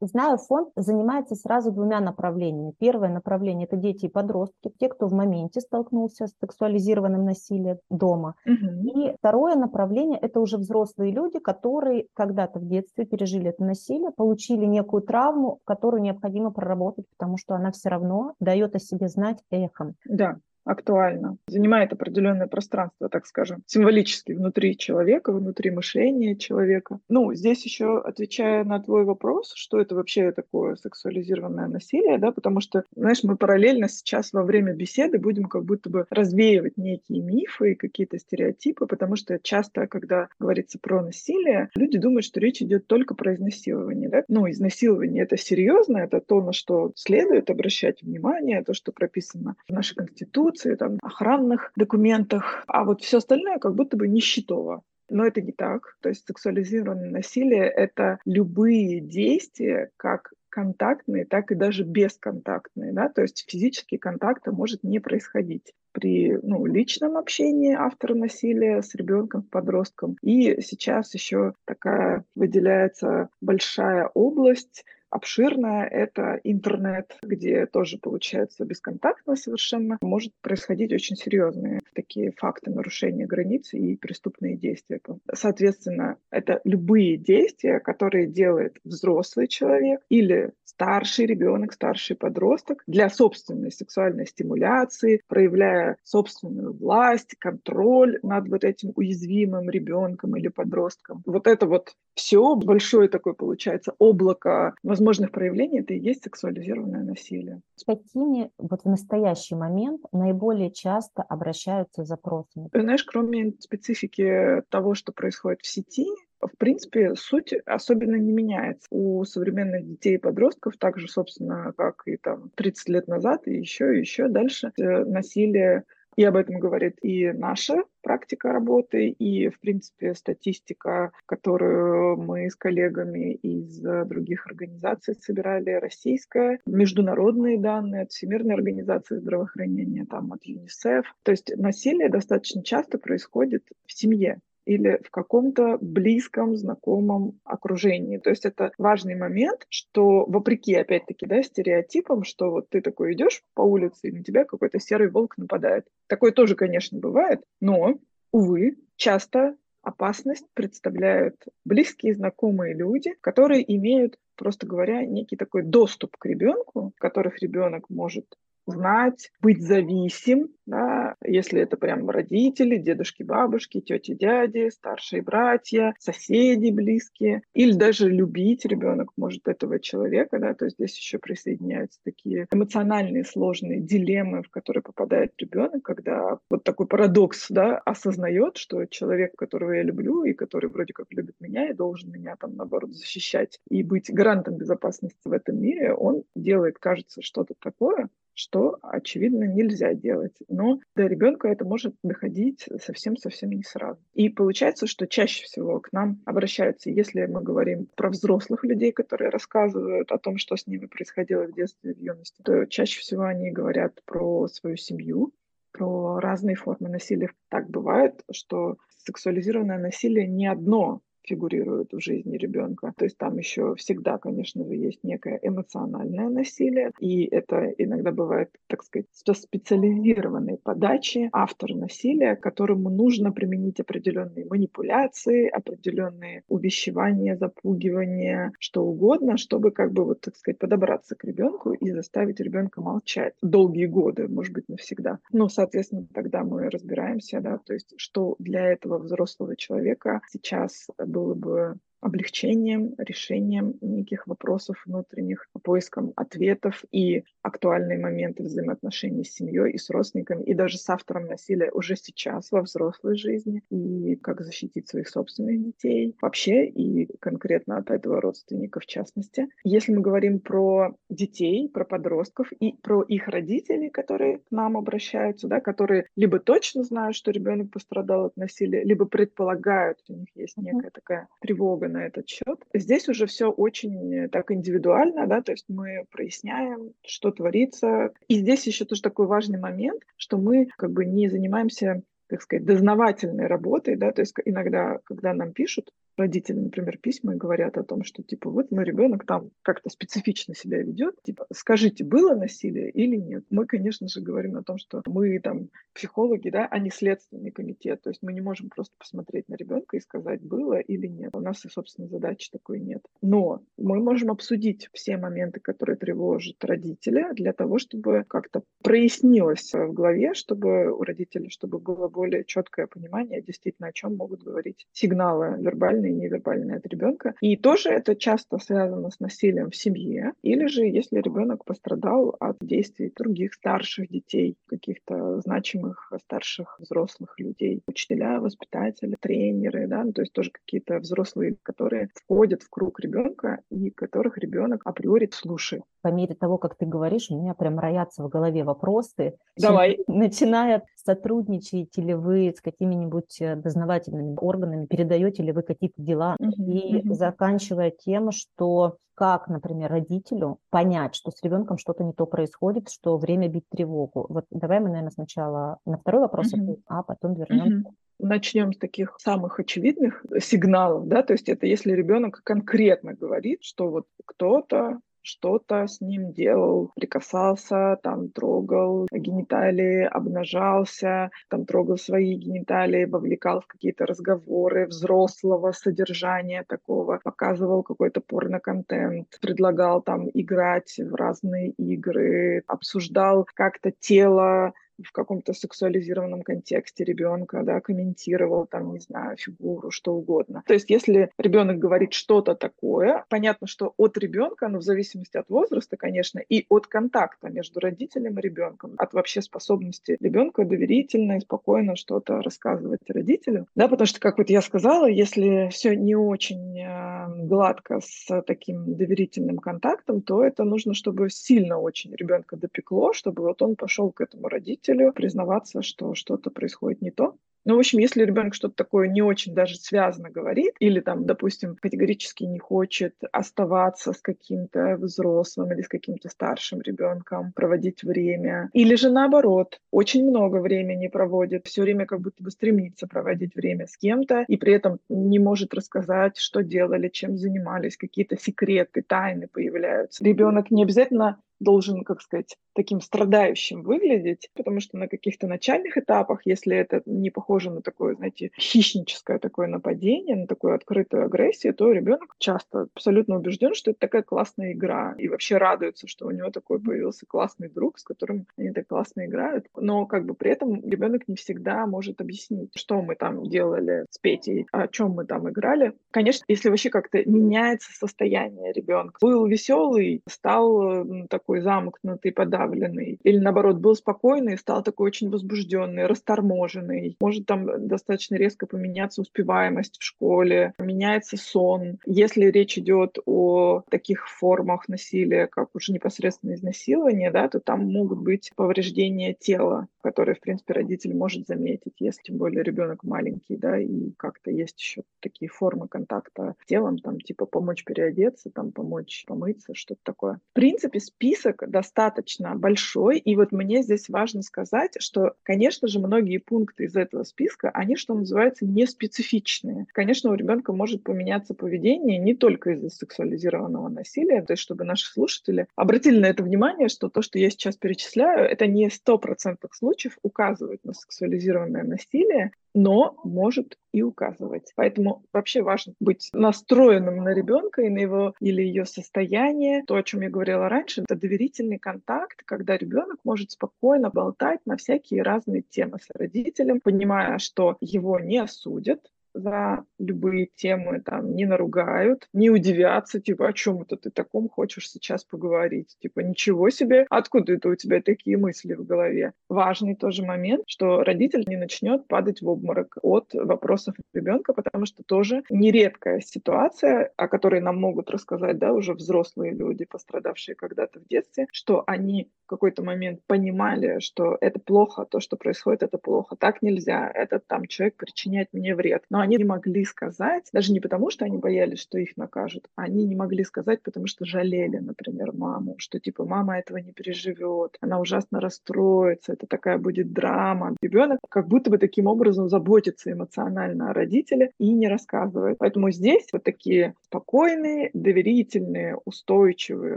Знаю, 0.00 0.38
фонд 0.38 0.70
занимается 0.76 1.34
сразу 1.34 1.72
двумя 1.72 2.00
направлениями. 2.00 2.74
Первое 2.78 3.08
направление– 3.08 3.66
это 3.70 3.76
дети 3.76 4.06
и 4.06 4.08
подростки, 4.08 4.72
те, 4.78 4.88
кто 4.88 5.06
в 5.06 5.12
моменте 5.12 5.60
столкнулся 5.60 6.26
с 6.26 6.34
сексуализированным 6.40 7.24
насилием 7.24 7.78
дома. 7.90 8.34
Угу. 8.44 8.88
И 8.88 9.16
второе 9.18 9.56
направление– 9.56 10.18
это 10.22 10.40
уже 10.40 10.58
взрослые 10.58 11.12
люди, 11.12 11.38
которые 11.38 12.06
когда-то 12.14 12.58
в 12.58 12.66
детстве 12.66 13.06
пережили 13.06 13.50
это 13.50 13.64
насилие, 13.64 14.10
получили 14.10 14.66
некую 14.66 15.02
травму, 15.02 15.60
которую 15.64 16.02
необходимо 16.02 16.50
проработать, 16.50 17.06
потому 17.16 17.38
что 17.38 17.54
она 17.54 17.72
все 17.72 17.88
равно 17.88 18.34
дает 18.40 18.74
о 18.74 18.78
себе 18.78 19.08
знать 19.08 19.38
эхом. 19.50 19.94
Да 20.04 20.36
актуально, 20.66 21.38
занимает 21.46 21.92
определенное 21.92 22.48
пространство, 22.48 23.08
так 23.08 23.26
скажем, 23.26 23.62
символически 23.66 24.32
внутри 24.32 24.76
человека, 24.76 25.32
внутри 25.32 25.70
мышления 25.70 26.36
человека. 26.36 26.98
Ну, 27.08 27.32
здесь 27.32 27.64
еще 27.64 27.98
отвечая 28.00 28.64
на 28.64 28.80
твой 28.80 29.04
вопрос, 29.04 29.52
что 29.54 29.80
это 29.80 29.94
вообще 29.94 30.32
такое 30.32 30.76
сексуализированное 30.76 31.68
насилие, 31.68 32.18
да, 32.18 32.32
потому 32.32 32.60
что, 32.60 32.84
знаешь, 32.94 33.22
мы 33.22 33.36
параллельно 33.36 33.88
сейчас 33.88 34.32
во 34.32 34.42
время 34.42 34.74
беседы 34.74 35.18
будем 35.18 35.44
как 35.44 35.64
будто 35.64 35.88
бы 35.88 36.06
развеивать 36.10 36.76
некие 36.76 37.22
мифы 37.22 37.72
и 37.72 37.74
какие-то 37.76 38.18
стереотипы, 38.18 38.86
потому 38.86 39.16
что 39.16 39.38
часто, 39.38 39.86
когда 39.86 40.28
говорится 40.38 40.78
про 40.80 41.02
насилие, 41.02 41.70
люди 41.76 41.98
думают, 41.98 42.24
что 42.24 42.40
речь 42.40 42.60
идет 42.60 42.86
только 42.86 43.14
про 43.14 43.34
изнасилование, 43.34 44.08
да. 44.08 44.24
Ну, 44.28 44.50
изнасилование 44.50 45.22
это 45.22 45.36
серьезно, 45.36 45.98
это 45.98 46.20
то, 46.20 46.42
на 46.42 46.52
что 46.52 46.92
следует 46.96 47.50
обращать 47.50 48.02
внимание, 48.02 48.64
то, 48.64 48.74
что 48.74 48.90
прописано 48.90 49.56
в 49.68 49.72
нашей 49.72 49.94
Конституции, 49.94 50.55
Конституции, 50.56 50.74
там, 50.74 50.98
охранных 51.02 51.72
документах, 51.76 52.64
а 52.66 52.84
вот 52.84 53.02
все 53.02 53.18
остальное 53.18 53.58
как 53.58 53.74
будто 53.74 53.96
бы 53.96 54.08
нищетово. 54.08 54.82
Но 55.08 55.24
это 55.24 55.40
не 55.40 55.52
так. 55.52 55.96
То 56.00 56.08
есть 56.08 56.26
сексуализированное 56.26 57.10
насилие— 57.10 57.64
это 57.76 58.18
любые 58.24 59.00
действия, 59.00 59.90
как 59.96 60.32
контактные, 60.48 61.26
так 61.26 61.52
и 61.52 61.54
даже 61.54 61.84
бесконтактные. 61.84 62.92
Да? 62.92 63.08
То 63.08 63.22
есть 63.22 63.44
физические 63.48 64.00
контакты 64.00 64.50
может 64.50 64.82
не 64.82 64.98
происходить 64.98 65.74
при 65.92 66.36
ну, 66.42 66.66
личном 66.66 67.16
общении 67.16 67.74
автора 67.74 68.14
насилия 68.14 68.82
с 68.82 68.94
ребенком, 68.94 69.42
подростком. 69.42 70.16
И 70.22 70.60
сейчас 70.60 71.14
еще 71.14 71.52
такая 71.66 72.24
выделяется 72.34 73.28
большая 73.40 74.08
область 74.08 74.84
обширная, 75.10 75.86
это 75.86 76.40
интернет, 76.44 77.16
где 77.22 77.66
тоже 77.66 77.98
получается 77.98 78.64
бесконтактно 78.64 79.36
совершенно. 79.36 79.98
Может 80.00 80.32
происходить 80.40 80.92
очень 80.92 81.16
серьезные 81.16 81.80
такие 81.94 82.32
факты 82.36 82.70
нарушения 82.70 83.26
границ 83.26 83.72
и 83.72 83.96
преступные 83.96 84.56
действия. 84.56 85.00
Соответственно, 85.32 86.18
это 86.30 86.60
любые 86.64 87.16
действия, 87.16 87.80
которые 87.80 88.26
делает 88.26 88.78
взрослый 88.84 89.48
человек 89.48 90.00
или 90.08 90.52
старший 90.64 91.26
ребенок, 91.26 91.72
старший 91.72 92.16
подросток 92.16 92.82
для 92.86 93.08
собственной 93.08 93.72
сексуальной 93.72 94.26
стимуляции, 94.26 95.22
проявляя 95.26 95.96
собственную 96.02 96.74
власть, 96.74 97.34
контроль 97.38 98.18
над 98.22 98.48
вот 98.48 98.64
этим 98.64 98.92
уязвимым 98.94 99.70
ребенком 99.70 100.36
или 100.36 100.48
подростком. 100.48 101.22
Вот 101.24 101.46
это 101.46 101.66
вот 101.66 101.94
все 102.14 102.56
большое 102.56 103.08
такое 103.08 103.34
получается 103.34 103.94
облако 103.98 104.74
возможных 104.96 105.30
проявлений, 105.30 105.80
это 105.80 105.92
и 105.92 105.98
есть 105.98 106.24
сексуализированное 106.24 107.04
насилие. 107.04 107.60
С 107.74 107.84
какими 107.84 108.50
вот 108.58 108.82
в 108.82 108.88
настоящий 108.88 109.54
момент 109.54 110.02
наиболее 110.12 110.70
часто 110.70 111.22
обращаются 111.22 112.04
запросами? 112.04 112.68
знаешь, 112.72 113.04
кроме 113.04 113.52
специфики 113.58 114.62
того, 114.70 114.94
что 114.94 115.12
происходит 115.12 115.60
в 115.60 115.66
сети, 115.66 116.06
в 116.40 116.56
принципе, 116.58 117.14
суть 117.14 117.52
особенно 117.64 118.16
не 118.16 118.32
меняется. 118.32 118.86
У 118.90 119.24
современных 119.24 119.86
детей 119.86 120.14
и 120.14 120.18
подростков, 120.18 120.76
так 120.78 120.98
же, 120.98 121.08
собственно, 121.08 121.72
как 121.76 122.02
и 122.06 122.16
там 122.16 122.50
30 122.54 122.88
лет 122.88 123.08
назад, 123.08 123.46
и 123.46 123.54
еще, 123.54 123.96
и 123.96 124.00
еще 124.00 124.28
дальше, 124.28 124.72
э, 124.78 125.04
насилие 125.04 125.84
и 126.16 126.24
об 126.24 126.36
этом 126.36 126.58
говорит 126.58 126.96
и 127.02 127.30
наша 127.32 127.84
практика 128.02 128.52
работы, 128.52 129.08
и, 129.08 129.48
в 129.48 129.60
принципе, 129.60 130.14
статистика, 130.14 131.12
которую 131.26 132.16
мы 132.16 132.48
с 132.48 132.54
коллегами 132.54 133.34
из 133.34 133.80
других 133.80 134.46
организаций 134.46 135.14
собирали, 135.20 135.70
российская, 135.70 136.60
международные 136.66 137.58
данные 137.58 138.02
от 138.02 138.12
Всемирной 138.12 138.54
организации 138.54 139.16
здравоохранения, 139.16 140.06
там, 140.06 140.32
от 140.32 140.44
ЮНИСЕФ. 140.44 141.04
То 141.22 141.32
есть 141.32 141.52
насилие 141.56 142.08
достаточно 142.08 142.62
часто 142.62 142.98
происходит 142.98 143.64
в 143.86 143.92
семье. 143.92 144.40
Или 144.66 145.00
в 145.02 145.10
каком-то 145.10 145.78
близком, 145.80 146.56
знакомом 146.56 147.40
окружении. 147.44 148.18
То 148.18 148.30
есть 148.30 148.44
это 148.44 148.72
важный 148.76 149.14
момент, 149.14 149.64
что 149.70 150.26
вопреки, 150.26 150.74
опять-таки, 150.74 151.24
да, 151.24 151.42
стереотипам, 151.42 152.24
что 152.24 152.50
вот 152.50 152.68
ты 152.68 152.82
такой 152.82 153.14
идешь 153.14 153.42
по 153.54 153.62
улице, 153.62 154.08
и 154.08 154.12
на 154.12 154.22
тебя 154.22 154.44
какой-то 154.44 154.78
серый 154.80 155.08
волк 155.08 155.38
нападает. 155.38 155.86
Такое 156.08 156.32
тоже, 156.32 156.56
конечно, 156.56 156.98
бывает, 156.98 157.42
но, 157.60 157.98
увы, 158.32 158.76
часто 158.96 159.56
опасность 159.82 160.46
представляют 160.52 161.36
близкие, 161.64 162.14
знакомые 162.14 162.74
люди, 162.74 163.14
которые 163.20 163.62
имеют, 163.76 164.18
просто 164.34 164.66
говоря, 164.66 165.06
некий 165.06 165.36
такой 165.36 165.62
доступ 165.62 166.16
к 166.16 166.26
ребенку, 166.26 166.92
которых 166.98 167.40
ребенок 167.40 167.88
может 167.88 168.26
знать, 168.66 169.30
быть 169.40 169.62
зависим, 169.62 170.48
да, 170.66 171.14
если 171.24 171.60
это 171.60 171.76
прям 171.76 172.10
родители, 172.10 172.76
дедушки, 172.76 173.22
бабушки, 173.22 173.80
тети, 173.80 174.14
дяди, 174.14 174.70
старшие 174.70 175.22
братья, 175.22 175.94
соседи 175.98 176.70
близкие, 176.70 177.42
или 177.54 177.72
даже 177.72 178.10
любить 178.10 178.64
ребенок 178.64 179.12
может 179.16 179.46
этого 179.48 179.78
человека, 179.78 180.38
да, 180.38 180.54
то 180.54 180.68
здесь 180.68 180.96
еще 180.96 181.18
присоединяются 181.18 182.00
такие 182.04 182.46
эмоциональные 182.50 183.24
сложные 183.24 183.80
дилеммы, 183.80 184.42
в 184.42 184.50
которые 184.50 184.82
попадает 184.82 185.32
ребенок, 185.38 185.82
когда 185.84 186.38
вот 186.50 186.64
такой 186.64 186.86
парадокс, 186.86 187.46
да, 187.50 187.78
осознает, 187.78 188.56
что 188.56 188.86
человек, 188.86 189.36
которого 189.36 189.72
я 189.72 189.82
люблю 189.82 190.24
и 190.24 190.32
который 190.32 190.68
вроде 190.68 190.92
как 190.92 191.06
любит 191.10 191.36
меня 191.40 191.68
и 191.68 191.74
должен 191.74 192.10
меня 192.10 192.36
там, 192.36 192.56
наоборот, 192.56 192.94
защищать 192.94 193.60
и 193.70 193.82
быть 193.82 194.12
гарантом 194.12 194.56
безопасности 194.56 195.20
в 195.24 195.32
этом 195.32 195.60
мире, 195.60 195.92
он 195.94 196.24
делает, 196.34 196.78
кажется, 196.78 197.22
что-то 197.22 197.54
такое, 197.60 198.08
что, 198.36 198.78
очевидно, 198.82 199.44
нельзя 199.44 199.94
делать. 199.94 200.36
Но 200.48 200.78
до 200.94 201.06
ребенка 201.06 201.48
это 201.48 201.64
может 201.64 201.94
доходить 202.02 202.68
совсем-совсем 202.80 203.50
не 203.50 203.62
сразу. 203.62 203.98
И 204.12 204.28
получается, 204.28 204.86
что 204.86 205.06
чаще 205.06 205.42
всего 205.44 205.80
к 205.80 205.92
нам 205.92 206.20
обращаются, 206.26 206.90
если 206.90 207.24
мы 207.26 207.42
говорим 207.42 207.88
про 207.96 208.10
взрослых 208.10 208.62
людей, 208.62 208.92
которые 208.92 209.30
рассказывают 209.30 210.12
о 210.12 210.18
том, 210.18 210.36
что 210.36 210.54
с 210.56 210.66
ними 210.66 210.86
происходило 210.86 211.46
в 211.46 211.54
детстве, 211.54 211.94
в 211.94 211.98
юности, 211.98 212.42
то 212.42 212.66
чаще 212.66 213.00
всего 213.00 213.22
они 213.22 213.50
говорят 213.50 214.02
про 214.04 214.46
свою 214.48 214.76
семью, 214.76 215.32
про 215.72 216.20
разные 216.20 216.56
формы 216.56 216.90
насилия. 216.90 217.30
Так 217.48 217.70
бывает, 217.70 218.22
что 218.30 218.76
сексуализированное 218.98 219.78
насилие 219.78 220.26
не 220.26 220.46
одно 220.46 221.00
фигурирует 221.26 221.92
в 221.92 222.00
жизни 222.00 222.36
ребенка. 222.36 222.92
То 222.96 223.04
есть 223.04 223.18
там 223.18 223.38
еще 223.38 223.74
всегда, 223.74 224.18
конечно 224.18 224.64
же, 224.64 224.74
есть 224.74 225.02
некое 225.02 225.38
эмоциональное 225.42 226.28
насилие, 226.28 226.92
и 227.00 227.24
это 227.24 227.72
иногда 227.78 228.12
бывает, 228.12 228.50
так 228.68 228.82
сказать, 228.82 229.06
специализированной 229.12 230.58
подачи 230.62 231.28
автора 231.32 231.74
насилия, 231.74 232.36
которому 232.36 232.90
нужно 232.90 233.32
применить 233.32 233.80
определенные 233.80 234.46
манипуляции, 234.46 235.48
определенные 235.48 236.42
увещевания, 236.48 237.36
запугивания, 237.36 238.52
что 238.58 238.84
угодно, 238.84 239.36
чтобы 239.36 239.70
как 239.70 239.92
бы 239.92 240.04
вот, 240.04 240.20
так 240.20 240.36
сказать, 240.36 240.58
подобраться 240.58 241.14
к 241.14 241.24
ребенку 241.24 241.72
и 241.72 241.90
заставить 241.90 242.40
ребенка 242.40 242.80
молчать 242.80 243.34
долгие 243.42 243.86
годы, 243.86 244.28
может 244.28 244.52
быть, 244.52 244.68
навсегда. 244.68 245.18
Ну, 245.32 245.48
соответственно, 245.48 246.06
тогда 246.12 246.44
мы 246.44 246.70
разбираемся, 246.70 247.40
да, 247.40 247.58
то 247.58 247.74
есть 247.74 247.94
что 247.96 248.36
для 248.38 248.72
этого 248.72 248.98
взрослого 248.98 249.56
человека 249.56 250.20
сейчас 250.28 250.88
было 251.16 251.34
бы 251.34 251.74
облегчением, 252.00 252.94
решением 252.98 253.74
неких 253.80 254.26
вопросов 254.26 254.82
внутренних, 254.86 255.48
поиском 255.62 256.12
ответов 256.16 256.84
и 256.92 257.24
актуальные 257.42 257.98
моменты 257.98 258.42
взаимоотношений 258.44 259.24
с 259.24 259.34
семьей 259.34 259.72
и 259.72 259.78
с 259.78 259.90
родственниками, 259.90 260.44
и 260.44 260.54
даже 260.54 260.78
с 260.78 260.88
автором 260.88 261.26
насилия 261.26 261.70
уже 261.72 261.96
сейчас 261.96 262.52
во 262.52 262.62
взрослой 262.62 263.16
жизни, 263.16 263.62
и 263.70 264.16
как 264.16 264.42
защитить 264.42 264.88
своих 264.88 265.08
собственных 265.08 265.62
детей 265.62 266.14
вообще, 266.20 266.66
и 266.66 267.08
конкретно 267.20 267.78
от 267.78 267.90
этого 267.90 268.20
родственника 268.20 268.80
в 268.80 268.86
частности. 268.86 269.48
Если 269.64 269.92
мы 269.92 270.00
говорим 270.00 270.40
про 270.40 270.94
детей, 271.08 271.68
про 271.68 271.84
подростков 271.84 272.52
и 272.52 272.72
про 272.82 273.02
их 273.02 273.28
родителей, 273.28 273.90
которые 273.90 274.38
к 274.38 274.50
нам 274.50 274.76
обращаются, 274.76 275.48
да, 275.48 275.60
которые 275.60 276.06
либо 276.16 276.38
точно 276.38 276.84
знают, 276.84 277.16
что 277.16 277.30
ребенок 277.30 277.70
пострадал 277.70 278.26
от 278.26 278.36
насилия, 278.36 278.84
либо 278.84 279.06
предполагают, 279.06 279.98
у 280.08 280.14
них 280.14 280.28
есть 280.34 280.56
некая 280.56 280.90
такая 280.90 281.28
тревога 281.40 281.85
на 281.88 282.06
этот 282.06 282.28
счет. 282.28 282.64
Здесь 282.74 283.08
уже 283.08 283.26
все 283.26 283.50
очень 283.50 284.28
так 284.30 284.50
индивидуально, 284.50 285.26
да, 285.26 285.42
то 285.42 285.52
есть 285.52 285.66
мы 285.68 286.04
проясняем, 286.10 286.92
что 287.04 287.30
творится. 287.30 288.12
И 288.28 288.38
здесь 288.38 288.66
еще 288.66 288.84
тоже 288.84 289.02
такой 289.02 289.26
важный 289.26 289.58
момент, 289.58 290.02
что 290.16 290.38
мы 290.38 290.68
как 290.76 290.92
бы 290.92 291.04
не 291.04 291.28
занимаемся 291.28 292.02
так 292.28 292.42
сказать, 292.42 292.64
дознавательной 292.64 293.46
работой, 293.46 293.96
да, 293.96 294.10
то 294.10 294.22
есть 294.22 294.34
иногда, 294.44 294.98
когда 295.04 295.32
нам 295.32 295.52
пишут, 295.52 295.92
родители, 296.16 296.58
например, 296.58 296.98
письма 296.98 297.34
и 297.34 297.38
говорят 297.38 297.76
о 297.76 297.84
том, 297.84 298.04
что, 298.04 298.22
типа, 298.22 298.50
вот 298.50 298.70
мой 298.70 298.84
ребенок 298.84 299.26
там 299.26 299.50
как-то 299.62 299.90
специфично 299.90 300.54
себя 300.54 300.82
ведет, 300.82 301.16
типа, 301.22 301.46
скажите, 301.52 302.04
было 302.04 302.34
насилие 302.34 302.90
или 302.90 303.16
нет? 303.16 303.44
Мы, 303.50 303.66
конечно 303.66 304.08
же, 304.08 304.20
говорим 304.20 304.56
о 304.56 304.62
том, 304.62 304.78
что 304.78 305.02
мы 305.06 305.38
там 305.40 305.68
психологи, 305.92 306.50
да, 306.50 306.66
а 306.70 306.78
не 306.78 306.90
следственный 306.90 307.50
комитет, 307.50 308.02
то 308.02 308.10
есть 308.10 308.22
мы 308.22 308.32
не 308.32 308.40
можем 308.40 308.70
просто 308.70 308.94
посмотреть 308.98 309.48
на 309.48 309.54
ребенка 309.54 309.96
и 309.96 310.00
сказать, 310.00 310.42
было 310.42 310.78
или 310.78 311.06
нет. 311.06 311.34
У 311.34 311.40
нас 311.40 311.64
и, 311.64 311.68
собственно, 311.68 312.08
задачи 312.08 312.50
такой 312.50 312.80
нет. 312.80 313.02
Но 313.22 313.62
мы 313.76 314.00
можем 314.00 314.30
обсудить 314.30 314.88
все 314.92 315.16
моменты, 315.16 315.60
которые 315.60 315.96
тревожат 315.96 316.62
родителя, 316.64 317.32
для 317.34 317.52
того, 317.52 317.78
чтобы 317.78 318.24
как-то 318.28 318.62
прояснилось 318.82 319.72
в 319.72 319.92
голове, 319.92 320.34
чтобы 320.34 320.90
у 320.90 321.02
родителей, 321.02 321.50
чтобы 321.50 321.78
было 321.78 322.08
более 322.08 322.44
четкое 322.44 322.86
понимание 322.86 323.42
действительно, 323.42 323.88
о 323.88 323.92
чем 323.92 324.16
могут 324.16 324.42
говорить 324.42 324.86
сигналы 324.92 325.56
вербальные 325.60 326.05
вербальное 326.06 326.10
и 326.10 326.12
невербальное 326.12 326.78
от 326.78 326.86
ребенка. 326.86 327.34
И 327.40 327.56
тоже 327.56 327.90
это 327.90 328.14
часто 328.14 328.58
связано 328.58 329.10
с 329.10 329.20
насилием 329.20 329.70
в 329.70 329.76
семье, 329.76 330.32
или 330.42 330.66
же 330.66 330.84
если 330.84 331.20
ребенок 331.20 331.64
пострадал 331.64 332.36
от 332.40 332.56
действий 332.60 333.12
других 333.14 333.54
старших 333.54 334.08
детей, 334.08 334.56
каких-то 334.66 335.40
значимых 335.40 336.12
старших 336.22 336.76
взрослых 336.78 337.38
людей, 337.38 337.82
учителя, 337.86 338.40
воспитатели, 338.40 339.16
тренеры, 339.20 339.86
да, 339.86 340.04
ну, 340.04 340.12
то 340.12 340.22
есть 340.22 340.32
тоже 340.32 340.50
какие-то 340.50 340.98
взрослые, 340.98 341.56
которые 341.62 342.08
входят 342.14 342.62
в 342.62 342.70
круг 342.70 343.00
ребенка 343.00 343.60
и 343.70 343.90
которых 343.90 344.38
ребенок 344.38 344.82
априори 344.84 345.28
слушает 345.32 345.82
по 346.06 346.12
мере 346.12 346.36
того, 346.36 346.56
как 346.56 346.76
ты 346.76 346.86
говоришь, 346.86 347.32
у 347.32 347.36
меня 347.36 347.52
прям 347.52 347.80
роятся 347.80 348.22
в 348.22 348.28
голове 348.28 348.62
вопросы. 348.62 349.34
Давай. 349.56 349.98
Начиная, 350.06 350.84
сотрудничаете 350.94 352.00
ли 352.00 352.14
вы 352.14 352.54
с 352.56 352.60
какими-нибудь 352.60 353.40
э, 353.40 353.56
дознавательными 353.56 354.36
органами, 354.40 354.86
передаете 354.86 355.42
ли 355.42 355.50
вы 355.50 355.62
какие-то 355.62 355.95
дела, 355.96 356.36
угу, 356.38 356.50
и 356.70 357.00
угу. 357.00 357.14
заканчивая 357.14 357.90
тем, 357.90 358.30
что 358.32 358.98
как, 359.14 359.48
например, 359.48 359.90
родителю 359.90 360.58
понять, 360.70 361.14
что 361.14 361.30
с 361.30 361.42
ребенком 361.42 361.78
что-то 361.78 362.04
не 362.04 362.12
то 362.12 362.26
происходит, 362.26 362.90
что 362.90 363.16
время 363.16 363.48
бить 363.48 363.64
тревогу. 363.70 364.26
Вот 364.28 364.44
давай 364.50 364.78
мы, 364.78 364.88
наверное, 364.88 365.10
сначала 365.10 365.78
на 365.86 365.96
второй 365.96 366.22
вопрос, 366.22 366.52
угу. 366.52 366.80
а 366.86 367.02
потом 367.02 367.34
вернемся. 367.34 367.88
Угу. 367.88 367.94
Начнем 368.18 368.72
с 368.72 368.78
таких 368.78 369.16
самых 369.18 369.58
очевидных 369.58 370.24
сигналов, 370.38 371.06
да, 371.06 371.22
то 371.22 371.34
есть 371.34 371.48
это 371.50 371.66
если 371.66 371.92
ребенок 371.92 372.40
конкретно 372.44 373.12
говорит, 373.12 373.62
что 373.62 373.90
вот 373.90 374.06
кто-то 374.24 375.00
что-то 375.26 375.86
с 375.86 376.00
ним 376.00 376.32
делал, 376.32 376.92
прикасался, 376.94 377.98
там 378.02 378.28
трогал 378.30 379.08
гениталии, 379.10 380.04
обнажался, 380.04 381.30
там 381.48 381.66
трогал 381.66 381.98
свои 381.98 382.36
гениталии, 382.36 383.04
вовлекал 383.04 383.60
в 383.60 383.66
какие-то 383.66 384.06
разговоры 384.06 384.86
взрослого 384.86 385.72
содержания 385.72 386.64
такого, 386.68 387.20
показывал 387.22 387.82
какой-то 387.82 388.20
порно-контент, 388.20 389.38
предлагал 389.40 390.00
там 390.00 390.28
играть 390.32 390.94
в 390.98 391.14
разные 391.14 391.70
игры, 391.70 392.62
обсуждал 392.68 393.46
как-то 393.54 393.90
тело 393.90 394.72
в 395.02 395.12
каком-то 395.12 395.52
сексуализированном 395.52 396.42
контексте 396.42 397.04
ребенка, 397.04 397.62
да, 397.62 397.80
комментировал 397.80 398.66
там, 398.66 398.92
не 398.92 399.00
знаю, 399.00 399.36
фигуру, 399.36 399.90
что 399.90 400.14
угодно. 400.14 400.62
То 400.66 400.74
есть, 400.74 400.90
если 400.90 401.30
ребенок 401.38 401.78
говорит 401.78 402.12
что-то 402.12 402.54
такое, 402.54 403.24
понятно, 403.28 403.66
что 403.66 403.94
от 403.96 404.16
ребенка, 404.18 404.68
ну, 404.68 404.78
в 404.78 404.82
зависимости 404.82 405.36
от 405.36 405.48
возраста, 405.48 405.96
конечно, 405.96 406.38
и 406.38 406.66
от 406.68 406.86
контакта 406.86 407.48
между 407.48 407.80
родителем 407.80 408.38
и 408.38 408.42
ребенком, 408.42 408.94
от 408.98 409.12
вообще 409.12 409.42
способности 409.42 410.16
ребенка 410.20 410.64
доверительно 410.64 411.36
и 411.36 411.40
спокойно 411.40 411.96
что-то 411.96 412.42
рассказывать 412.42 413.00
родителю, 413.08 413.66
да, 413.74 413.88
потому 413.88 414.06
что, 414.06 414.20
как 414.20 414.38
вот 414.38 414.50
я 414.50 414.62
сказала, 414.62 415.06
если 415.06 415.68
все 415.70 415.94
не 415.96 416.14
очень 416.14 416.78
э, 416.78 417.46
гладко 417.46 418.00
с 418.02 418.42
таким 418.42 418.96
доверительным 418.96 419.58
контактом, 419.58 420.22
то 420.22 420.44
это 420.44 420.64
нужно, 420.64 420.94
чтобы 420.94 421.30
сильно 421.30 421.78
очень 421.78 422.14
ребенка 422.14 422.56
допекло, 422.56 423.12
чтобы 423.12 423.42
вот 423.42 423.62
он 423.62 423.76
пошел 423.76 424.10
к 424.10 424.20
этому 424.20 424.48
родителю, 424.48 424.85
родителю 424.86 425.12
признаваться, 425.12 425.82
что 425.82 426.14
что-то 426.14 426.50
происходит 426.50 427.02
не 427.02 427.10
то, 427.10 427.36
Ну, 427.66 427.74
в 427.74 427.78
общем, 427.80 427.98
если 427.98 428.24
ребенок 428.24 428.54
что-то 428.54 428.76
такое 428.76 429.08
не 429.08 429.22
очень 429.22 429.52
даже 429.52 429.76
связано 429.76 430.30
говорит, 430.30 430.74
или 430.78 431.00
там, 431.00 431.26
допустим, 431.26 431.74
категорически 431.74 432.44
не 432.44 432.60
хочет 432.60 433.16
оставаться 433.32 434.12
с 434.12 434.20
каким-то 434.20 434.96
взрослым 434.96 435.72
или 435.72 435.82
с 435.82 435.88
каким-то 435.88 436.28
старшим 436.28 436.80
ребенком, 436.80 437.52
проводить 437.52 438.04
время, 438.04 438.70
или 438.72 438.94
же 438.94 439.10
наоборот, 439.10 439.80
очень 439.90 440.24
много 440.28 440.58
времени 440.58 441.08
проводит, 441.08 441.66
все 441.66 441.82
время 441.82 442.06
как 442.06 442.20
будто 442.20 442.44
бы 442.44 442.52
стремится 442.52 443.08
проводить 443.08 443.56
время 443.56 443.88
с 443.88 443.96
кем-то, 443.96 444.44
и 444.46 444.56
при 444.56 444.72
этом 444.72 445.00
не 445.08 445.40
может 445.40 445.74
рассказать, 445.74 446.38
что 446.38 446.62
делали, 446.62 447.08
чем 447.08 447.36
занимались, 447.36 447.96
какие-то 447.96 448.36
секреты, 448.40 449.02
тайны 449.02 449.48
появляются. 449.48 450.24
Ребенок 450.24 450.70
не 450.70 450.84
обязательно 450.84 451.40
должен, 451.60 452.04
как 452.04 452.20
сказать, 452.20 452.56
таким 452.74 453.00
страдающим 453.00 453.82
выглядеть, 453.82 454.50
потому 454.54 454.80
что 454.80 454.98
на 454.98 455.08
каких-то 455.08 455.46
начальных 455.46 455.96
этапах, 455.96 456.40
если 456.44 456.76
это 456.76 457.02
не 457.06 457.30
похоже 457.30 457.55
на 457.64 457.82
такое, 457.82 458.14
знаете, 458.14 458.50
хищническое 458.58 459.38
такое 459.38 459.66
нападение, 459.66 460.36
на 460.36 460.46
такую 460.46 460.74
открытую 460.74 461.24
агрессию, 461.24 461.74
то 461.74 461.90
ребенок 461.92 462.36
часто 462.38 462.88
абсолютно 462.94 463.36
убежден, 463.36 463.74
что 463.74 463.90
это 463.92 464.00
такая 464.00 464.22
классная 464.22 464.72
игра, 464.72 465.14
и 465.18 465.28
вообще 465.28 465.56
радуется, 465.56 466.06
что 466.06 466.26
у 466.26 466.30
него 466.30 466.50
такой 466.50 466.78
появился 466.78 467.26
классный 467.26 467.68
друг, 467.68 467.98
с 467.98 468.02
которым 468.02 468.46
они 468.56 468.72
так 468.72 468.86
классно 468.86 469.26
играют. 469.26 469.66
Но 469.76 470.06
как 470.06 470.26
бы 470.26 470.34
при 470.34 470.50
этом 470.50 470.86
ребенок 470.88 471.28
не 471.28 471.36
всегда 471.36 471.86
может 471.86 472.20
объяснить, 472.20 472.70
что 472.74 473.00
мы 473.00 473.14
там 473.14 473.44
делали 473.48 474.04
с 474.10 474.18
Петей, 474.18 474.66
о 474.72 474.88
чем 474.88 475.12
мы 475.12 475.24
там 475.24 475.48
играли. 475.48 475.94
Конечно, 476.10 476.44
если 476.48 476.68
вообще 476.68 476.90
как-то 476.90 477.18
меняется 477.24 477.90
состояние 477.92 478.72
ребенка, 478.72 479.18
был 479.20 479.46
веселый, 479.46 480.22
стал 480.28 481.06
так 481.28 481.46
такой 481.46 481.60
замкнутый, 481.60 482.32
подавленный. 482.32 483.20
Или 483.22 483.38
наоборот, 483.38 483.76
был 483.76 483.94
спокойный 483.94 484.58
стал 484.58 484.82
такой 484.82 485.06
очень 485.06 485.30
возбужденный, 485.30 486.06
расторможенный. 486.06 487.16
Может 487.20 487.45
там 487.46 487.86
достаточно 487.86 488.36
резко 488.36 488.66
поменяться 488.66 489.20
успеваемость 489.20 489.98
в 489.98 490.02
школе, 490.02 490.72
меняется 490.78 491.36
сон. 491.36 491.98
Если 492.04 492.46
речь 492.46 492.78
идет 492.78 493.18
о 493.26 493.82
таких 493.90 494.28
формах 494.28 494.88
насилия, 494.88 495.46
как 495.46 495.68
уже 495.74 495.92
непосредственно 495.92 496.54
изнасилование, 496.54 497.30
да, 497.30 497.48
то 497.48 497.60
там 497.60 497.86
могут 497.86 498.20
быть 498.20 498.50
повреждения 498.56 499.34
тела, 499.34 499.88
которые, 500.02 500.34
в 500.34 500.40
принципе, 500.40 500.74
родитель 500.74 501.14
может 501.14 501.46
заметить, 501.46 501.94
если 501.98 502.22
тем 502.22 502.38
более 502.38 502.62
ребенок 502.62 503.02
маленький, 503.02 503.56
да, 503.56 503.78
и 503.78 504.12
как-то 504.16 504.50
есть 504.50 504.80
еще 504.80 505.02
такие 505.20 505.48
формы 505.48 505.88
контакта 505.88 506.54
с 506.62 506.66
телом, 506.66 506.98
там, 506.98 507.20
типа 507.20 507.46
помочь 507.46 507.84
переодеться, 507.84 508.50
там, 508.50 508.72
помочь 508.72 509.24
помыться, 509.26 509.74
что-то 509.74 510.00
такое. 510.02 510.40
В 510.52 510.54
принципе, 510.54 511.00
спи 511.00 511.36
список 511.36 511.68
достаточно 511.68 512.54
большой, 512.54 513.18
и 513.18 513.36
вот 513.36 513.52
мне 513.52 513.82
здесь 513.82 514.08
важно 514.08 514.42
сказать, 514.42 514.92
что, 515.00 515.34
конечно 515.42 515.88
же, 515.88 515.98
многие 515.98 516.38
пункты 516.38 516.84
из 516.84 516.96
этого 516.96 517.24
списка, 517.24 517.35
они, 517.72 517.96
что 517.96 518.14
называется, 518.14 518.64
не 518.64 518.86
специфичные. 518.86 519.86
Конечно, 519.92 520.30
у 520.30 520.34
ребенка 520.34 520.72
может 520.72 521.02
поменяться 521.02 521.54
поведение 521.54 522.18
не 522.18 522.34
только 522.34 522.70
из-за 522.70 522.90
сексуализированного 522.90 523.88
насилия, 523.88 524.42
то 524.42 524.52
есть 524.52 524.62
чтобы 524.62 524.84
наши 524.84 525.06
слушатели 525.10 525.66
обратили 525.76 526.18
на 526.18 526.26
это 526.26 526.42
внимание, 526.42 526.88
что 526.88 527.08
то, 527.08 527.22
что 527.22 527.38
я 527.38 527.50
сейчас 527.50 527.76
перечисляю, 527.76 528.48
это 528.48 528.66
не 528.66 528.88
100% 528.88 529.56
случаев 529.72 530.18
указывает 530.22 530.84
на 530.84 530.94
сексуализированное 530.94 531.84
насилие, 531.84 532.52
но 532.76 533.16
может 533.24 533.78
и 533.92 534.02
указывать. 534.02 534.70
Поэтому 534.76 535.24
вообще 535.32 535.62
важно 535.62 535.94
быть 535.98 536.28
настроенным 536.34 537.24
на 537.24 537.32
ребенка 537.32 537.80
и 537.80 537.88
на 537.88 537.98
его 537.98 538.34
или 538.38 538.60
ее 538.60 538.84
состояние. 538.84 539.82
То, 539.86 539.96
о 539.96 540.02
чем 540.02 540.20
я 540.20 540.28
говорила 540.28 540.68
раньше, 540.68 541.00
это 541.00 541.18
доверительный 541.18 541.78
контакт, 541.78 542.42
когда 542.44 542.76
ребенок 542.76 543.16
может 543.24 543.52
спокойно 543.52 544.10
болтать 544.10 544.60
на 544.66 544.76
всякие 544.76 545.22
разные 545.22 545.62
темы 545.62 545.98
с 545.98 546.10
родителем, 546.14 546.82
понимая, 546.82 547.38
что 547.38 547.78
его 547.80 548.20
не 548.20 548.36
осудят, 548.36 549.10
за 549.36 549.84
любые 549.98 550.48
темы, 550.54 551.00
там, 551.00 551.34
не 551.34 551.44
наругают, 551.44 552.28
не 552.32 552.50
удивятся, 552.50 553.20
типа, 553.20 553.48
о 553.48 553.52
чем 553.52 553.82
это 553.82 553.96
ты 553.96 554.10
таком 554.10 554.48
хочешь 554.48 554.90
сейчас 554.90 555.24
поговорить? 555.24 555.96
Типа, 556.00 556.20
ничего 556.20 556.70
себе, 556.70 557.06
откуда 557.10 557.54
это 557.54 557.68
у 557.68 557.74
тебя 557.74 558.00
такие 558.00 558.36
мысли 558.36 558.74
в 558.74 558.84
голове? 558.84 559.32
Важный 559.48 559.94
тоже 559.94 560.24
момент, 560.24 560.64
что 560.66 561.02
родитель 561.04 561.44
не 561.46 561.56
начнет 561.56 562.06
падать 562.08 562.42
в 562.42 562.48
обморок 562.48 562.96
от 563.02 563.30
вопросов 563.34 563.94
ребенка, 564.14 564.52
потому 564.52 564.86
что 564.86 565.02
тоже 565.02 565.42
нередкая 565.50 566.20
ситуация, 566.20 567.12
о 567.16 567.28
которой 567.28 567.60
нам 567.60 567.78
могут 567.78 568.10
рассказать, 568.10 568.58
да, 568.58 568.72
уже 568.72 568.94
взрослые 568.94 569.52
люди, 569.52 569.84
пострадавшие 569.84 570.54
когда-то 570.54 571.00
в 571.00 571.06
детстве, 571.08 571.46
что 571.52 571.84
они 571.86 572.30
в 572.44 572.48
какой-то 572.48 572.82
момент 572.82 573.20
понимали, 573.26 573.98
что 573.98 574.36
это 574.40 574.60
плохо, 574.60 575.04
то, 575.04 575.20
что 575.20 575.36
происходит, 575.36 575.82
это 575.82 575.98
плохо, 575.98 576.36
так 576.36 576.62
нельзя, 576.62 577.10
этот 577.12 577.46
там 577.46 577.66
человек 577.66 577.96
причиняет 577.96 578.52
мне 578.52 578.74
вред. 578.74 579.04
Но 579.10 579.20
они 579.26 579.36
не 579.36 579.44
могли 579.44 579.84
сказать, 579.84 580.48
даже 580.52 580.72
не 580.72 580.80
потому, 580.80 581.10
что 581.10 581.24
они 581.24 581.36
боялись, 581.36 581.80
что 581.80 581.98
их 581.98 582.16
накажут, 582.16 582.68
они 582.76 583.04
не 583.04 583.16
могли 583.16 583.42
сказать, 583.44 583.82
потому 583.82 584.06
что 584.06 584.24
жалели, 584.24 584.78
например, 584.78 585.32
маму, 585.32 585.74
что 585.78 585.98
типа 585.98 586.24
мама 586.24 586.58
этого 586.58 586.78
не 586.78 586.92
переживет, 586.92 587.76
она 587.80 588.00
ужасно 588.00 588.40
расстроится, 588.40 589.32
это 589.32 589.46
такая 589.46 589.78
будет 589.78 590.12
драма. 590.12 590.76
Ребенок 590.80 591.18
как 591.28 591.48
будто 591.48 591.70
бы 591.70 591.78
таким 591.78 592.06
образом 592.06 592.48
заботится 592.48 593.12
эмоционально 593.12 593.90
о 593.90 593.92
родителе 593.92 594.52
и 594.58 594.72
не 594.72 594.88
рассказывает. 594.88 595.58
Поэтому 595.58 595.90
здесь 595.90 596.28
вот 596.32 596.44
такие 596.44 596.94
спокойные, 597.02 597.90
доверительные, 597.94 598.96
устойчивые 599.04 599.96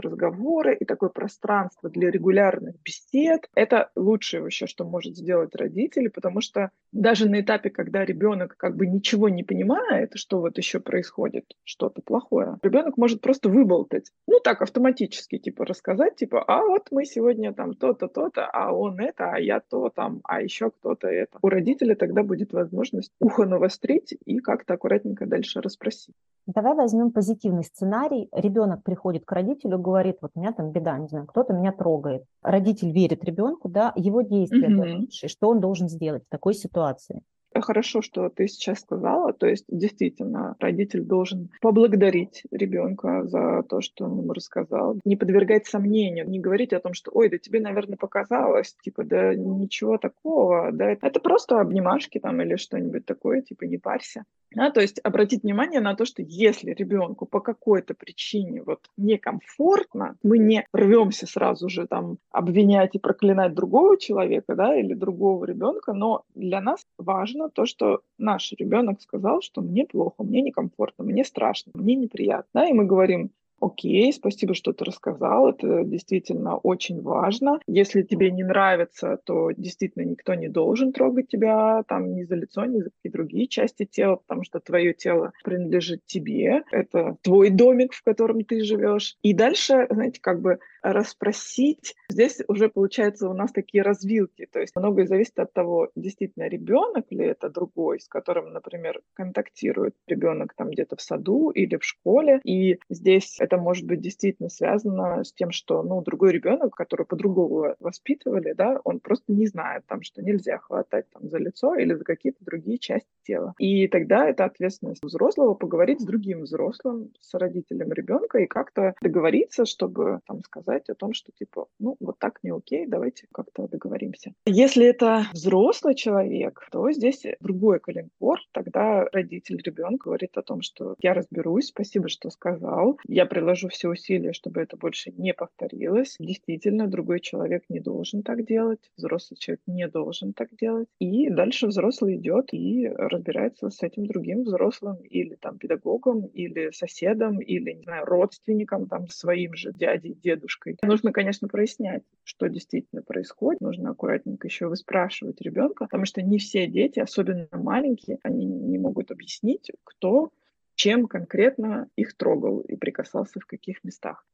разговоры 0.00 0.74
и 0.74 0.84
такое 0.84 1.10
пространство 1.10 1.88
для 1.88 2.10
регулярных 2.10 2.74
бесед. 2.82 3.48
Это 3.54 3.90
лучшее 3.94 4.42
вообще, 4.42 4.66
что 4.66 4.84
может 4.84 5.16
сделать 5.16 5.54
родители, 5.54 6.08
потому 6.08 6.40
что 6.40 6.70
даже 6.92 7.28
на 7.28 7.40
этапе, 7.40 7.70
когда 7.70 8.04
ребенок 8.04 8.56
как 8.56 8.76
бы 8.76 8.86
ничего 8.86 9.19
ничего 9.20 9.28
не 9.28 9.42
понимает, 9.42 10.12
что 10.14 10.40
вот 10.40 10.56
еще 10.58 10.80
происходит, 10.80 11.44
что-то 11.64 12.02
плохое, 12.02 12.56
ребенок 12.62 12.96
может 12.96 13.20
просто 13.20 13.48
выболтать. 13.48 14.10
Ну, 14.26 14.40
так, 14.40 14.62
автоматически, 14.62 15.38
типа, 15.38 15.64
рассказать, 15.66 16.16
типа, 16.16 16.42
а 16.46 16.64
вот 16.64 16.88
мы 16.90 17.04
сегодня 17.04 17.52
там 17.52 17.74
то-то, 17.74 18.08
то-то, 18.08 18.46
а 18.46 18.72
он 18.72 18.98
это, 18.98 19.32
а 19.32 19.38
я 19.38 19.60
то 19.60 19.90
там, 19.90 20.20
а 20.24 20.40
еще 20.40 20.70
кто-то 20.70 21.08
это. 21.08 21.38
У 21.42 21.48
родителя 21.48 21.94
тогда 21.94 22.22
будет 22.22 22.52
возможность 22.52 23.12
ухо 23.20 23.44
навострить 23.44 24.16
и 24.24 24.38
как-то 24.38 24.74
аккуратненько 24.74 25.26
дальше 25.26 25.60
расспросить. 25.60 26.14
Давай 26.46 26.74
возьмем 26.74 27.10
позитивный 27.10 27.64
сценарий. 27.64 28.28
Ребенок 28.32 28.82
приходит 28.82 29.24
к 29.24 29.32
родителю, 29.32 29.78
говорит, 29.78 30.16
вот 30.22 30.32
у 30.34 30.40
меня 30.40 30.52
там 30.52 30.72
беда, 30.72 30.98
не 30.98 31.08
знаю, 31.08 31.26
кто-то 31.26 31.52
меня 31.52 31.72
трогает. 31.72 32.24
Родитель 32.42 32.92
верит 32.92 33.24
ребенку, 33.24 33.68
да, 33.68 33.92
его 33.96 34.22
действия, 34.22 34.68
угу. 34.68 35.06
что 35.10 35.48
он 35.48 35.60
должен 35.60 35.88
сделать 35.88 36.24
в 36.24 36.30
такой 36.30 36.54
ситуации. 36.54 37.22
Хорошо, 37.54 38.00
что 38.00 38.28
ты 38.28 38.46
сейчас 38.46 38.80
сказала. 38.80 39.32
То 39.32 39.46
есть, 39.46 39.64
действительно, 39.68 40.56
родитель 40.60 41.02
должен 41.02 41.50
поблагодарить 41.60 42.44
ребенка 42.50 43.24
за 43.24 43.62
то, 43.68 43.80
что 43.80 44.04
он 44.04 44.18
ему 44.18 44.32
рассказал. 44.32 44.98
Не 45.04 45.16
подвергать 45.16 45.66
сомнению, 45.66 46.28
не 46.28 46.38
говорить 46.38 46.72
о 46.72 46.80
том, 46.80 46.94
что, 46.94 47.10
ой, 47.12 47.28
да 47.28 47.38
тебе, 47.38 47.60
наверное, 47.60 47.96
показалось, 47.96 48.76
типа, 48.82 49.04
да 49.04 49.34
ничего 49.34 49.98
такого, 49.98 50.70
да, 50.72 50.92
это 50.92 51.20
просто 51.20 51.60
обнимашки 51.60 52.18
там 52.18 52.40
или 52.40 52.56
что-нибудь 52.56 53.04
такое, 53.04 53.42
типа, 53.42 53.64
не 53.64 53.78
парься. 53.78 54.24
Да, 54.52 54.70
то 54.70 54.80
есть 54.80 54.98
обратить 55.04 55.44
внимание 55.44 55.80
на 55.80 55.94
то, 55.94 56.04
что 56.04 56.22
если 56.22 56.72
ребенку 56.72 57.24
по 57.24 57.40
какой-то 57.40 57.94
причине 57.94 58.62
вот 58.62 58.80
некомфортно, 58.96 60.16
мы 60.24 60.38
не 60.38 60.66
рвемся 60.72 61.26
сразу 61.26 61.68
же 61.68 61.86
там 61.86 62.18
обвинять 62.32 62.96
и 62.96 62.98
проклинать 62.98 63.54
другого 63.54 63.96
человека, 63.96 64.56
да, 64.56 64.74
или 64.74 64.94
другого 64.94 65.44
ребенка, 65.44 65.92
но 65.92 66.24
для 66.34 66.60
нас 66.60 66.84
важно 66.98 67.39
то, 67.48 67.66
что 67.66 68.02
наш 68.18 68.52
ребенок 68.52 69.00
сказал, 69.00 69.40
что 69.40 69.60
мне 69.62 69.86
плохо, 69.86 70.22
мне 70.22 70.42
некомфортно, 70.42 71.04
мне 71.04 71.24
страшно, 71.24 71.72
мне 71.74 71.94
неприятно, 71.94 72.68
и 72.68 72.72
мы 72.72 72.84
говорим, 72.84 73.30
Окей, 73.60 74.10
спасибо, 74.12 74.54
что 74.54 74.72
ты 74.72 74.86
рассказал. 74.86 75.50
Это 75.50 75.84
действительно 75.84 76.56
очень 76.56 77.02
важно. 77.02 77.60
Если 77.66 78.02
тебе 78.02 78.30
не 78.30 78.42
нравится, 78.42 79.18
то 79.24 79.50
действительно 79.54 80.04
никто 80.04 80.34
не 80.34 80.48
должен 80.48 80.92
трогать 80.92 81.28
тебя 81.28 81.82
там 81.86 82.14
ни 82.14 82.22
за 82.22 82.36
лицо, 82.36 82.64
ни 82.64 82.80
за 82.80 82.90
какие 82.90 83.12
другие 83.12 83.46
части 83.48 83.84
тела, 83.84 84.16
потому 84.16 84.44
что 84.44 84.60
твое 84.60 84.94
тело 84.94 85.32
принадлежит 85.44 86.06
тебе. 86.06 86.62
Это 86.70 87.18
твой 87.20 87.50
домик, 87.50 87.92
в 87.92 88.02
котором 88.02 88.44
ты 88.44 88.64
живешь. 88.64 89.16
И 89.22 89.34
дальше, 89.34 89.86
знаете, 89.90 90.20
как 90.22 90.40
бы 90.40 90.58
расспросить. 90.82 91.94
Здесь 92.08 92.40
уже 92.48 92.68
получается 92.68 93.28
у 93.28 93.34
нас 93.34 93.52
такие 93.52 93.82
развилки. 93.82 94.46
То 94.50 94.60
есть 94.60 94.74
многое 94.76 95.06
зависит 95.06 95.38
от 95.38 95.52
того, 95.52 95.90
действительно 95.94 96.48
ребенок 96.48 97.06
ли 97.10 97.26
это 97.26 97.48
другой, 97.48 98.00
с 98.00 98.08
которым, 98.08 98.52
например, 98.52 99.00
контактирует 99.14 99.94
ребенок 100.06 100.54
там 100.54 100.70
где-то 100.70 100.96
в 100.96 101.00
саду 101.00 101.50
или 101.50 101.76
в 101.76 101.84
школе. 101.84 102.40
И 102.44 102.78
здесь 102.88 103.36
это 103.40 103.56
может 103.56 103.86
быть 103.86 104.00
действительно 104.00 104.48
связано 104.48 105.24
с 105.24 105.32
тем, 105.32 105.50
что, 105.50 105.82
ну, 105.82 106.02
другой 106.02 106.32
ребенок, 106.32 106.74
который 106.74 107.06
по-другому 107.06 107.74
воспитывали, 107.80 108.52
да, 108.52 108.80
он 108.84 109.00
просто 109.00 109.32
не 109.32 109.46
знает 109.46 109.84
там, 109.86 110.02
что 110.02 110.22
нельзя 110.22 110.58
хватать 110.58 111.06
там 111.10 111.28
за 111.28 111.38
лицо 111.38 111.74
или 111.74 111.94
за 111.94 112.04
какие-то 112.04 112.44
другие 112.44 112.78
части 112.78 113.08
тела. 113.24 113.54
И 113.58 113.88
тогда 113.88 114.28
это 114.28 114.44
ответственность 114.44 115.02
взрослого 115.02 115.54
поговорить 115.54 116.00
с 116.00 116.04
другим 116.04 116.42
взрослым, 116.42 117.12
с 117.20 117.34
родителем 117.34 117.92
ребенка 117.92 118.38
и 118.38 118.46
как-то 118.46 118.94
договориться, 119.02 119.64
чтобы 119.64 120.20
там 120.26 120.42
сказать, 120.42 120.69
сказать 120.70 120.88
о 120.88 120.94
том, 120.94 121.12
что 121.12 121.32
типа, 121.32 121.66
ну, 121.78 121.96
вот 122.00 122.18
так 122.18 122.38
не 122.42 122.50
окей, 122.50 122.86
давайте 122.86 123.26
как-то 123.32 123.66
договоримся. 123.66 124.32
Если 124.46 124.86
это 124.86 125.26
взрослый 125.32 125.94
человек, 125.94 126.66
то 126.70 126.90
здесь 126.92 127.24
другой 127.40 127.80
коленкор. 127.80 128.38
Тогда 128.52 129.04
родитель 129.12 129.60
ребенка 129.64 130.04
говорит 130.04 130.36
о 130.36 130.42
том, 130.42 130.62
что 130.62 130.94
я 131.00 131.14
разберусь, 131.14 131.66
спасибо, 131.66 132.08
что 132.08 132.30
сказал, 132.30 132.98
я 133.06 133.26
приложу 133.26 133.68
все 133.68 133.88
усилия, 133.88 134.32
чтобы 134.32 134.60
это 134.60 134.76
больше 134.76 135.10
не 135.10 135.34
повторилось. 135.34 136.16
Действительно, 136.18 136.86
другой 136.86 137.20
человек 137.20 137.64
не 137.68 137.80
должен 137.80 138.22
так 138.22 138.46
делать, 138.46 138.90
взрослый 138.96 139.38
человек 139.38 139.60
не 139.66 139.88
должен 139.88 140.32
так 140.32 140.48
делать. 140.56 140.88
И 141.00 141.30
дальше 141.30 141.66
взрослый 141.66 142.16
идет 142.16 142.52
и 142.52 142.88
разбирается 142.88 143.70
с 143.70 143.82
этим 143.82 144.06
другим 144.06 144.42
взрослым 144.44 144.96
или 145.02 145.34
там 145.34 145.58
педагогом, 145.58 146.26
или 146.26 146.70
соседом, 146.72 147.40
или, 147.40 147.72
не 147.72 147.82
знаю, 147.82 148.04
родственником, 148.04 148.86
там, 148.86 149.08
своим 149.08 149.54
же 149.54 149.72
дядей, 149.72 150.14
дедушкой. 150.14 150.59
Нужно, 150.82 151.12
конечно, 151.12 151.48
прояснять, 151.48 152.02
что 152.24 152.48
действительно 152.48 153.02
происходит. 153.02 153.60
Нужно 153.60 153.90
аккуратненько 153.90 154.46
еще 154.46 154.66
выспрашивать 154.66 155.40
ребенка, 155.40 155.84
потому 155.84 156.04
что 156.04 156.22
не 156.22 156.38
все 156.38 156.66
дети, 156.66 157.00
особенно 157.00 157.48
маленькие, 157.52 158.18
они 158.22 158.44
не 158.44 158.78
могут 158.78 159.10
объяснить, 159.10 159.70
кто 159.84 160.30
чем 160.74 161.08
конкретно 161.08 161.88
их 161.96 162.16
трогал 162.16 162.60
и 162.60 162.76
прикасался 162.76 163.38
в 163.40 163.46
каких 163.46 163.84
местах. 163.84 164.24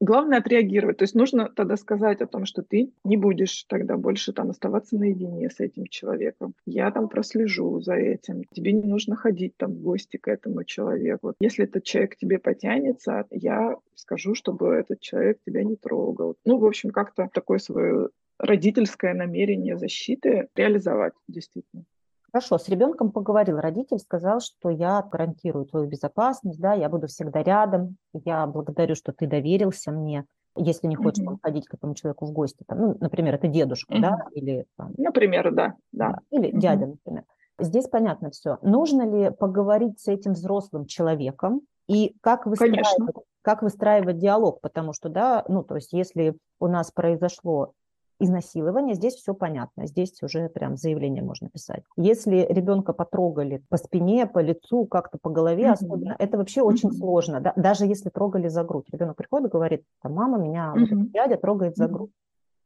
Главное 0.00 0.38
отреагировать. 0.38 0.98
То 0.98 1.04
есть 1.04 1.14
нужно 1.14 1.48
тогда 1.48 1.76
сказать 1.76 2.20
о 2.20 2.26
том, 2.26 2.44
что 2.44 2.62
ты 2.62 2.92
не 3.04 3.16
будешь 3.16 3.64
тогда 3.64 3.96
больше 3.96 4.32
там 4.32 4.50
оставаться 4.50 4.96
наедине 4.96 5.48
с 5.50 5.60
этим 5.60 5.86
человеком. 5.86 6.54
Я 6.66 6.90
там 6.90 7.08
прослежу 7.08 7.80
за 7.80 7.94
этим. 7.94 8.44
Тебе 8.52 8.72
не 8.72 8.86
нужно 8.86 9.16
ходить 9.16 9.56
там 9.56 9.72
в 9.72 9.80
гости 9.80 10.16
к 10.16 10.28
этому 10.28 10.64
человеку. 10.64 11.34
Если 11.40 11.64
этот 11.64 11.84
человек 11.84 12.12
к 12.12 12.16
тебе 12.16 12.38
потянется, 12.38 13.26
я 13.30 13.76
скажу, 13.94 14.34
чтобы 14.34 14.74
этот 14.74 15.00
человек 15.00 15.38
тебя 15.46 15.64
не 15.64 15.76
трогал. 15.76 16.36
Ну, 16.44 16.58
в 16.58 16.64
общем, 16.64 16.90
как-то 16.90 17.28
такое 17.32 17.58
свое 17.58 18.10
родительское 18.38 19.14
намерение 19.14 19.78
защиты 19.78 20.48
реализовать 20.54 21.14
действительно. 21.26 21.84
Хорошо, 22.32 22.58
с 22.58 22.68
ребенком 22.68 23.12
поговорил. 23.12 23.58
Родитель 23.58 23.98
сказал, 23.98 24.40
что 24.40 24.68
я 24.70 25.02
гарантирую 25.02 25.66
твою 25.66 25.86
безопасность, 25.86 26.60
да, 26.60 26.74
я 26.74 26.88
буду 26.88 27.06
всегда 27.06 27.42
рядом, 27.42 27.96
я 28.12 28.46
благодарю, 28.46 28.94
что 28.94 29.12
ты 29.12 29.26
доверился 29.26 29.90
мне. 29.92 30.24
Если 30.56 30.86
не 30.86 30.96
хочешь 30.96 31.24
mm-hmm. 31.24 31.38
ходить 31.42 31.66
к 31.66 31.74
этому 31.74 31.94
человеку 31.94 32.26
в 32.26 32.32
гости, 32.32 32.64
там, 32.66 32.80
ну, 32.80 32.96
например, 33.00 33.34
это 33.34 33.46
дедушка, 33.46 33.94
mm-hmm. 33.94 34.00
да, 34.00 34.26
или 34.32 34.66
там, 34.76 34.92
например, 34.96 35.52
да, 35.52 35.74
да, 35.92 36.18
или 36.30 36.48
mm-hmm. 36.48 36.58
дядя, 36.58 36.86
например. 36.86 37.24
Здесь 37.58 37.88
понятно 37.88 38.30
все. 38.30 38.58
Нужно 38.62 39.02
ли 39.02 39.30
поговорить 39.30 40.00
с 40.00 40.08
этим 40.08 40.32
взрослым 40.32 40.86
человеком 40.86 41.62
и 41.88 42.16
как 42.20 42.46
выстраивать, 42.46 42.86
как 43.42 43.62
выстраивать 43.62 44.18
диалог, 44.18 44.60
потому 44.60 44.92
что, 44.92 45.08
да, 45.08 45.44
ну, 45.48 45.62
то 45.62 45.76
есть 45.76 45.92
если 45.92 46.36
у 46.58 46.66
нас 46.66 46.90
произошло 46.90 47.72
изнасилование, 48.18 48.94
здесь 48.94 49.14
все 49.14 49.34
понятно, 49.34 49.86
здесь 49.86 50.22
уже 50.22 50.48
прям 50.48 50.76
заявление 50.76 51.22
можно 51.22 51.48
писать. 51.48 51.82
Если 51.96 52.46
ребенка 52.48 52.92
потрогали 52.92 53.62
по 53.68 53.76
спине, 53.76 54.26
по 54.26 54.38
лицу, 54.38 54.86
как-то 54.86 55.18
по 55.18 55.30
голове 55.30 55.64
mm-hmm. 55.64 55.72
особенно, 55.72 56.16
это 56.18 56.38
вообще 56.38 56.60
mm-hmm. 56.60 56.64
очень 56.64 56.92
сложно, 56.92 57.40
да? 57.40 57.52
даже 57.56 57.86
если 57.86 58.08
трогали 58.08 58.48
за 58.48 58.64
грудь. 58.64 58.86
Ребенок 58.90 59.16
приходит 59.16 59.48
и 59.48 59.52
говорит, 59.52 59.84
мама 60.02 60.38
меня, 60.38 60.74
mm-hmm. 60.76 61.10
дядя 61.12 61.36
трогает 61.36 61.76
за 61.76 61.88
грудь. 61.88 62.12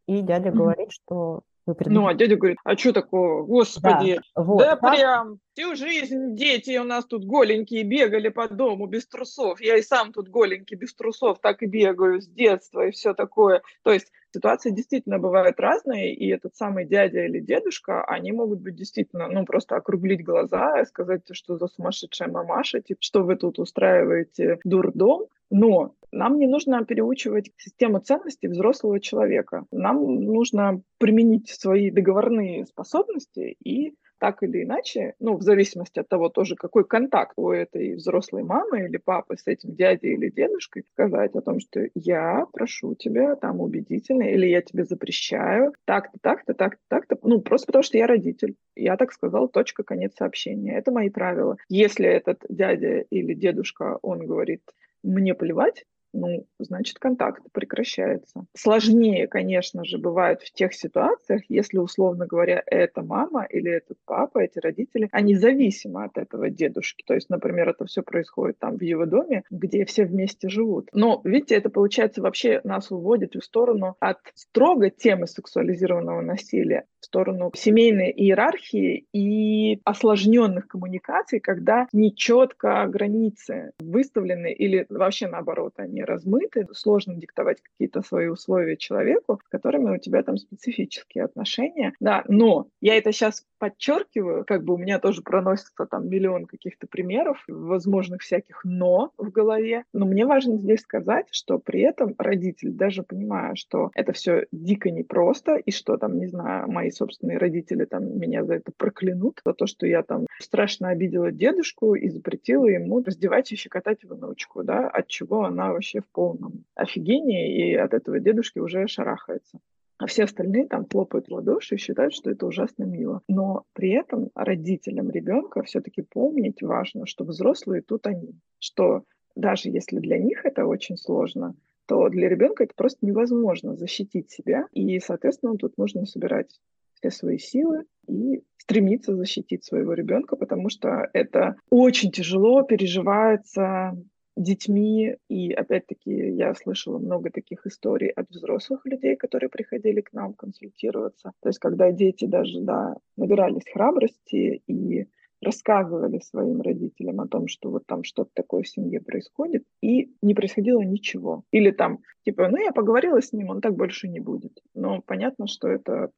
И 0.07 0.23
дядя 0.23 0.49
mm-hmm. 0.49 0.55
говорит, 0.55 0.93
что 0.93 1.43
вы 1.79 1.91
Ну, 1.91 2.07
а 2.07 2.15
дядя 2.15 2.37
говорит, 2.37 2.59
а 2.65 2.77
что 2.77 2.93
такого, 2.93 3.43
господи, 3.45 4.21
да, 4.37 4.43
вот, 4.43 4.59
да 4.59 4.77
так... 4.77 4.95
прям 4.95 5.39
всю 5.55 5.75
жизнь 5.75 6.37
дети 6.37 6.79
у 6.79 6.85
нас 6.85 7.05
тут 7.05 7.25
голенькие 7.25 7.83
бегали 7.83 8.29
по 8.29 8.49
дому 8.49 8.87
без 8.87 9.07
трусов. 9.07 9.61
Я 9.61 9.77
и 9.77 9.83
сам 9.83 10.13
тут 10.13 10.29
голенький 10.29 10.77
без 10.77 10.95
трусов 10.95 11.41
так 11.41 11.63
и 11.63 11.67
бегаю 11.67 12.21
с 12.21 12.27
детства 12.27 12.87
и 12.87 12.91
все 12.91 13.15
такое. 13.15 13.63
То 13.83 13.93
есть 13.93 14.11
ситуации 14.33 14.71
действительно 14.71 15.19
бывают 15.19 15.59
разные, 15.61 16.15
и 16.15 16.29
этот 16.29 16.57
самый 16.57 16.87
дядя 16.87 17.25
или 17.25 17.41
дедушка, 17.41 18.05
они 18.05 18.33
могут 18.33 18.61
быть 18.61 18.77
действительно, 18.77 19.29
ну, 19.29 19.45
просто 19.45 19.77
округлить 19.77 20.25
глаза 20.25 20.81
и 20.81 20.87
сказать, 20.87 21.23
что 21.33 21.59
за 21.59 21.69
сумасшедшая 21.69 22.29
мамаша, 22.29 22.81
типа, 22.81 23.01
что 23.03 23.23
вы 23.23 23.37
тут 23.37 23.59
устраиваете 23.59 24.59
дурдом, 24.65 25.27
но 25.51 25.95
нам 26.13 26.39
не 26.39 26.47
нужно 26.47 26.85
переучивать 26.85 27.51
систему 27.57 28.01
ценностей 28.01 28.49
взрослого 28.49 29.01
человека. 29.01 29.65
Нам 29.71 30.25
нужно 30.25 30.83
применить 30.99 31.49
свои 31.49 31.91
договорные 31.91 32.67
способности 32.67 33.57
и 33.65 33.95
так 34.21 34.43
или 34.43 34.65
иначе, 34.65 35.15
ну, 35.19 35.37
в 35.37 35.43
зависимости 35.43 35.99
от 35.99 36.09
того 36.09 36.29
тоже, 36.29 36.55
какой 36.55 36.85
контакт 36.85 37.33
у 37.37 37.51
этой 37.51 37.95
взрослой 37.95 38.43
мамы 38.43 38.85
или 38.85 38.99
папы 38.99 39.37
с 39.39 39.47
этим 39.47 39.75
дядей 39.75 40.13
или 40.13 40.29
дедушкой, 40.29 40.85
сказать 40.93 41.35
о 41.35 41.41
том, 41.41 41.59
что 41.59 41.89
я 41.95 42.47
прошу 42.53 42.95
тебя 42.95 43.35
там 43.37 43.61
убедительно, 43.61 44.25
или 44.25 44.47
я 44.47 44.61
тебе 44.61 44.85
запрещаю 44.85 45.73
так-то, 45.87 46.19
так-то, 46.21 46.53
так-то, 46.53 46.83
так-то, 46.89 47.19
ну, 47.23 47.41
просто 47.41 47.69
потому 47.69 47.83
что 47.83 47.97
я 47.97 48.07
родитель. 48.07 48.57
Я 48.77 48.99
так 48.99 49.13
сказал, 49.13 49.49
точка, 49.49 49.85
конец 49.85 50.15
сообщения. 50.17 50.77
Это 50.77 50.93
мои 50.93 51.09
правила. 51.09 51.57
Если 51.71 52.07
этот 52.07 52.45
дядя 52.51 53.01
или 53.11 53.33
дедушка, 53.33 53.99
он 54.03 54.27
говорит, 54.27 54.61
мне 55.03 55.35
плевать, 55.35 55.87
ну, 56.13 56.47
значит, 56.59 56.99
контакт 56.99 57.43
прекращается. 57.53 58.45
Сложнее, 58.57 59.27
конечно 59.29 59.85
же, 59.85 59.99
бывает 59.99 60.43
в 60.43 60.53
тех 60.53 60.75
ситуациях, 60.75 61.43
если, 61.49 61.79
условно 61.79 62.27
говоря, 62.27 62.63
эта 62.67 63.03
мама 63.03 63.45
или 63.45 63.71
этот 63.71 63.99
папа, 64.05 64.39
эти 64.39 64.59
родители, 64.59 65.09
они 65.13 65.35
зависимы 65.35 66.05
от 66.05 66.19
этого 66.19 66.51
дедушки. 66.51 67.05
То 67.07 67.15
есть, 67.15 67.31
например, 67.31 67.69
это 67.69 67.85
все 67.87 68.03
происходит 68.03 68.59
там 68.59 68.77
в 68.77 68.83
его 68.83 69.07
доме, 69.07 69.45
где 69.51 69.85
все 69.85 70.05
вместе 70.05 70.49
живут. 70.49 70.89
Но, 70.93 71.21
видите, 71.25 71.55
это, 71.55 71.71
получается, 71.71 72.23
вообще 72.23 72.61
нас 72.65 72.91
уводит 72.91 73.35
в 73.35 73.43
сторону 73.43 73.97
от 74.01 74.19
строго 74.35 74.91
темы 74.91 75.27
сексуализированного 75.27 76.21
насилия, 76.21 76.85
в 77.01 77.07
сторону 77.07 77.51
семейной 77.55 78.11
иерархии 78.11 79.07
и 79.13 79.81
осложненных 79.85 80.69
коммуникаций, 80.69 81.41
когда 81.41 81.87
нечетко 81.93 82.87
границы 82.87 83.73
выставлены 83.79 84.53
или 84.53 84.87
вообще 84.89 85.29
наоборот, 85.29 85.75
они 85.77 86.00
они 86.01 86.05
размыты, 86.05 86.67
сложно 86.73 87.15
диктовать 87.15 87.61
какие-то 87.63 88.03
свои 88.03 88.29
условия 88.29 88.77
человеку, 88.77 89.41
с 89.45 89.49
которыми 89.49 89.95
у 89.95 89.99
тебя 89.99 90.23
там 90.23 90.37
специфические 90.37 91.25
отношения. 91.25 91.93
Да, 92.01 92.25
но 92.29 92.69
я 92.81 92.97
это 92.97 93.13
сейчас 93.13 93.45
подчеркиваю, 93.61 94.45
как 94.47 94.65
бы 94.65 94.75
у 94.75 94.79
меня 94.79 94.99
тоже 94.99 95.23
проносится 95.23 95.87
там 95.87 96.09
миллион 96.09 96.47
каких-то 96.47 96.87
примеров, 96.87 97.45
возможных 97.47 98.23
всяких 98.23 98.63
«но» 98.65 99.13
в 99.19 99.31
голове. 99.31 99.85
Но 99.93 100.07
мне 100.07 100.25
важно 100.25 100.57
здесь 100.57 100.81
сказать, 100.81 101.27
что 101.31 101.59
при 101.59 101.83
этом 101.83 102.15
родитель, 102.19 102.73
даже 102.73 103.03
понимая, 103.03 103.55
что 103.55 103.91
это 103.95 104.13
все 104.13 104.47
дико 104.51 104.91
непросто, 104.91 105.57
и 105.57 105.71
что 105.71 105.99
там, 105.99 106.19
не 106.19 106.27
знаю, 106.27 106.71
мои 106.71 106.91
собственные 106.91 107.37
родители 107.37 107.85
там 107.85 108.19
меня 108.19 108.45
за 108.45 108.55
это 108.55 108.73
проклянут, 108.75 109.43
за 109.45 109.53
то, 109.53 109.67
что 109.67 109.87
я 109.87 110.03
там 110.03 110.27
страшно 110.41 110.89
обидела 110.89 111.31
дедушку 111.31 111.95
и 111.95 112.09
запретила 112.09 112.67
ему 112.67 113.03
раздевать 113.05 113.53
и 113.53 113.57
щекотать 113.57 114.05
внучку, 114.05 114.65
да, 114.65 114.89
от 114.89 115.07
чего 115.09 115.45
она 115.45 115.73
вообще 115.73 116.01
в 116.01 116.09
полном 116.09 116.65
офигении, 116.75 117.71
и 117.71 117.75
от 117.75 117.93
этого 117.93 118.21
дедушки 118.21 118.59
уже 118.59 118.89
шарахается. 118.89 119.61
А 120.01 120.07
все 120.07 120.25
остальные 120.25 120.67
там 120.67 120.87
хлопают 120.89 121.29
в 121.29 121.35
ладоши 121.35 121.75
и 121.75 121.79
считают, 121.79 122.15
что 122.15 122.31
это 122.31 122.47
ужасно 122.47 122.85
мило. 122.85 123.21
Но 123.29 123.65
при 123.75 123.91
этом 123.91 124.31
родителям 124.35 125.11
ребенка 125.11 125.63
все-таки 125.63 126.01
помнить 126.01 126.63
важно, 126.63 127.05
что 127.05 127.25
взрослые 127.25 127.83
тут 127.83 128.07
они. 128.07 128.41
Что 128.59 129.05
даже 129.37 129.69
если 129.69 129.99
для 129.99 130.17
них 130.17 130.47
это 130.47 130.65
очень 130.65 130.97
сложно, 130.97 131.55
то 131.87 132.09
для 132.09 132.31
ребенка 132.31 132.65
это 132.65 132.73
просто 132.75 133.05
невозможно 133.05 133.77
защитить 133.77 134.31
себя. 134.31 134.65
И, 134.73 134.99
соответственно, 135.01 135.59
тут 135.59 135.77
нужно 135.77 136.07
собирать 136.07 136.59
все 136.95 137.11
свои 137.11 137.37
силы 137.37 137.85
и 138.09 138.43
стремиться 138.57 139.15
защитить 139.15 139.65
своего 139.65 139.93
ребенка, 139.93 140.35
потому 140.35 140.71
что 140.71 141.11
это 141.13 141.57
очень 141.69 142.11
тяжело 142.11 142.63
переживается 142.63 143.99
детьми. 144.41 145.17
И 145.29 145.53
опять-таки 145.53 146.11
я 146.11 146.55
слышала 146.55 146.99
много 146.99 147.31
таких 147.31 147.67
историй 147.67 148.09
от 148.09 148.29
взрослых 148.31 148.85
людей, 148.85 149.17
которые 149.17 149.51
приходили 149.51 150.01
к 150.01 150.13
нам 150.13 150.35
консультироваться. 150.35 151.33
То 151.41 151.49
есть 151.49 151.59
когда 151.59 151.93
дети 151.93 152.25
даже 152.25 152.61
да, 152.61 152.97
набирались 153.17 153.71
храбрости 153.73 154.63
и 154.67 155.07
рассказывали 155.43 156.19
своим 156.19 156.61
родителям 156.61 157.21
о 157.21 157.29
том, 157.29 157.49
что 157.49 157.71
вот 157.71 157.87
там 157.87 158.05
что-то 158.05 158.31
такое 158.35 158.63
в 158.63 158.69
семье 158.69 159.01
происходит, 159.01 159.65
и 159.83 160.13
не 160.21 160.35
происходило 160.35 160.83
ничего. 160.83 161.45
Или 161.51 161.71
там, 161.71 162.01
типа, 162.25 162.49
ну 162.49 162.59
я 162.59 162.73
поговорила 162.73 163.23
с 163.23 163.33
ним, 163.33 163.49
он 163.51 163.61
так 163.61 163.75
больше 163.75 164.09
не 164.09 164.21
будет. 164.21 164.61
Но 164.75 165.01
понятно, 165.01 165.47
что 165.47 165.69
это 165.69 166.11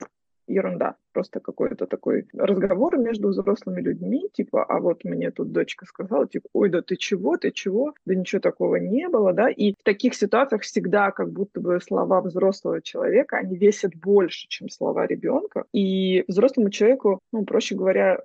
ерунда. 0.53 0.97
Просто 1.13 1.41
какой-то 1.41 1.87
такой 1.87 2.27
разговор 2.33 2.97
между 2.99 3.29
взрослыми 3.29 3.81
людьми, 3.81 4.29
типа, 4.33 4.65
а 4.65 4.81
вот 4.81 5.05
мне 5.05 5.31
тут 5.31 5.53
дочка 5.53 5.85
сказала, 5.87 6.27
типа, 6.27 6.49
ой, 6.53 6.71
да 6.71 6.83
ты 6.83 6.97
чего, 6.97 7.37
ты 7.37 7.51
чего, 7.51 7.95
да 8.07 8.15
ничего 8.15 8.41
такого 8.41 8.77
не 8.77 9.09
было, 9.09 9.33
да, 9.33 9.49
и 9.49 9.73
в 9.73 9.83
таких 9.85 10.15
ситуациях 10.15 10.63
всегда 10.63 11.11
как 11.11 11.31
будто 11.31 11.61
бы 11.61 11.81
слова 11.81 12.21
взрослого 12.21 12.81
человека, 12.81 13.37
они 13.37 13.57
весят 13.57 13.95
больше, 13.95 14.47
чем 14.49 14.69
слова 14.69 15.07
ребенка, 15.07 15.65
и 15.73 16.25
взрослому 16.29 16.71
человеку, 16.71 17.21
ну, 17.33 17.45
проще 17.45 17.75
говоря, 17.75 18.21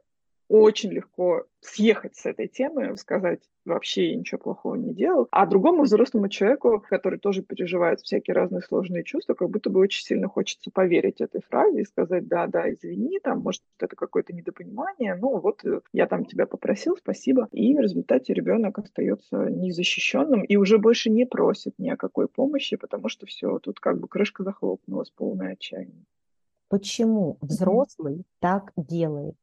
очень 0.50 0.92
легко 0.92 1.46
съехать 1.60 2.16
с 2.16 2.26
этой 2.26 2.48
темы, 2.48 2.96
сказать, 2.98 3.42
вообще 3.66 4.12
я 4.12 4.16
ничего 4.16 4.40
плохого 4.40 4.76
не 4.76 4.94
делал. 4.94 5.28
А 5.32 5.46
другому 5.46 5.84
взрослому 5.84 6.30
человеку, 6.30 6.84
который 6.90 7.20
тоже 7.20 7.42
переживает 7.42 8.00
всякие 8.00 8.34
разные 8.34 8.62
сложные 8.62 9.04
чувства, 9.04 9.34
как 9.34 9.50
будто 9.50 9.70
бы 9.70 9.80
очень 9.80 10.04
сильно 10.04 10.28
хочется 10.28 10.72
поверить 10.72 11.22
этой 11.22 11.42
фразе 11.42 11.82
и 11.82 11.86
сказать, 11.86 12.28
да, 12.28 12.48
да, 12.48 12.72
извини, 12.72 13.20
там, 13.20 13.42
может, 13.42 13.62
это 13.80 13.96
какое-то 13.96 14.34
недопонимание, 14.34 15.16
ну 15.16 15.38
вот 15.40 15.66
э, 15.66 15.82
я 15.92 16.08
там 16.08 16.26
тебя 16.26 16.46
попросил, 16.46 16.96
спасибо. 16.98 17.48
И 17.52 17.76
в 17.76 17.80
результате 17.80 18.34
ребенок 18.34 18.80
остается 18.80 19.50
незащищенным 19.50 20.44
и 20.44 20.56
уже 20.56 20.78
больше 20.78 21.10
не 21.10 21.26
просит 21.26 21.74
ни 21.78 21.90
о 21.90 21.98
какой 21.98 22.28
помощи, 22.28 22.78
потому 22.78 23.10
что 23.10 23.26
все, 23.26 23.60
тут 23.60 23.80
как 23.80 24.00
бы 24.00 24.08
крышка 24.08 24.44
захлопнулась, 24.44 25.10
полное 25.10 25.54
отчаяние. 25.54 26.06
Почему 26.70 27.38
взрослый 27.42 28.16
mm-hmm. 28.16 28.26
так 28.40 28.72
делает? 28.76 29.36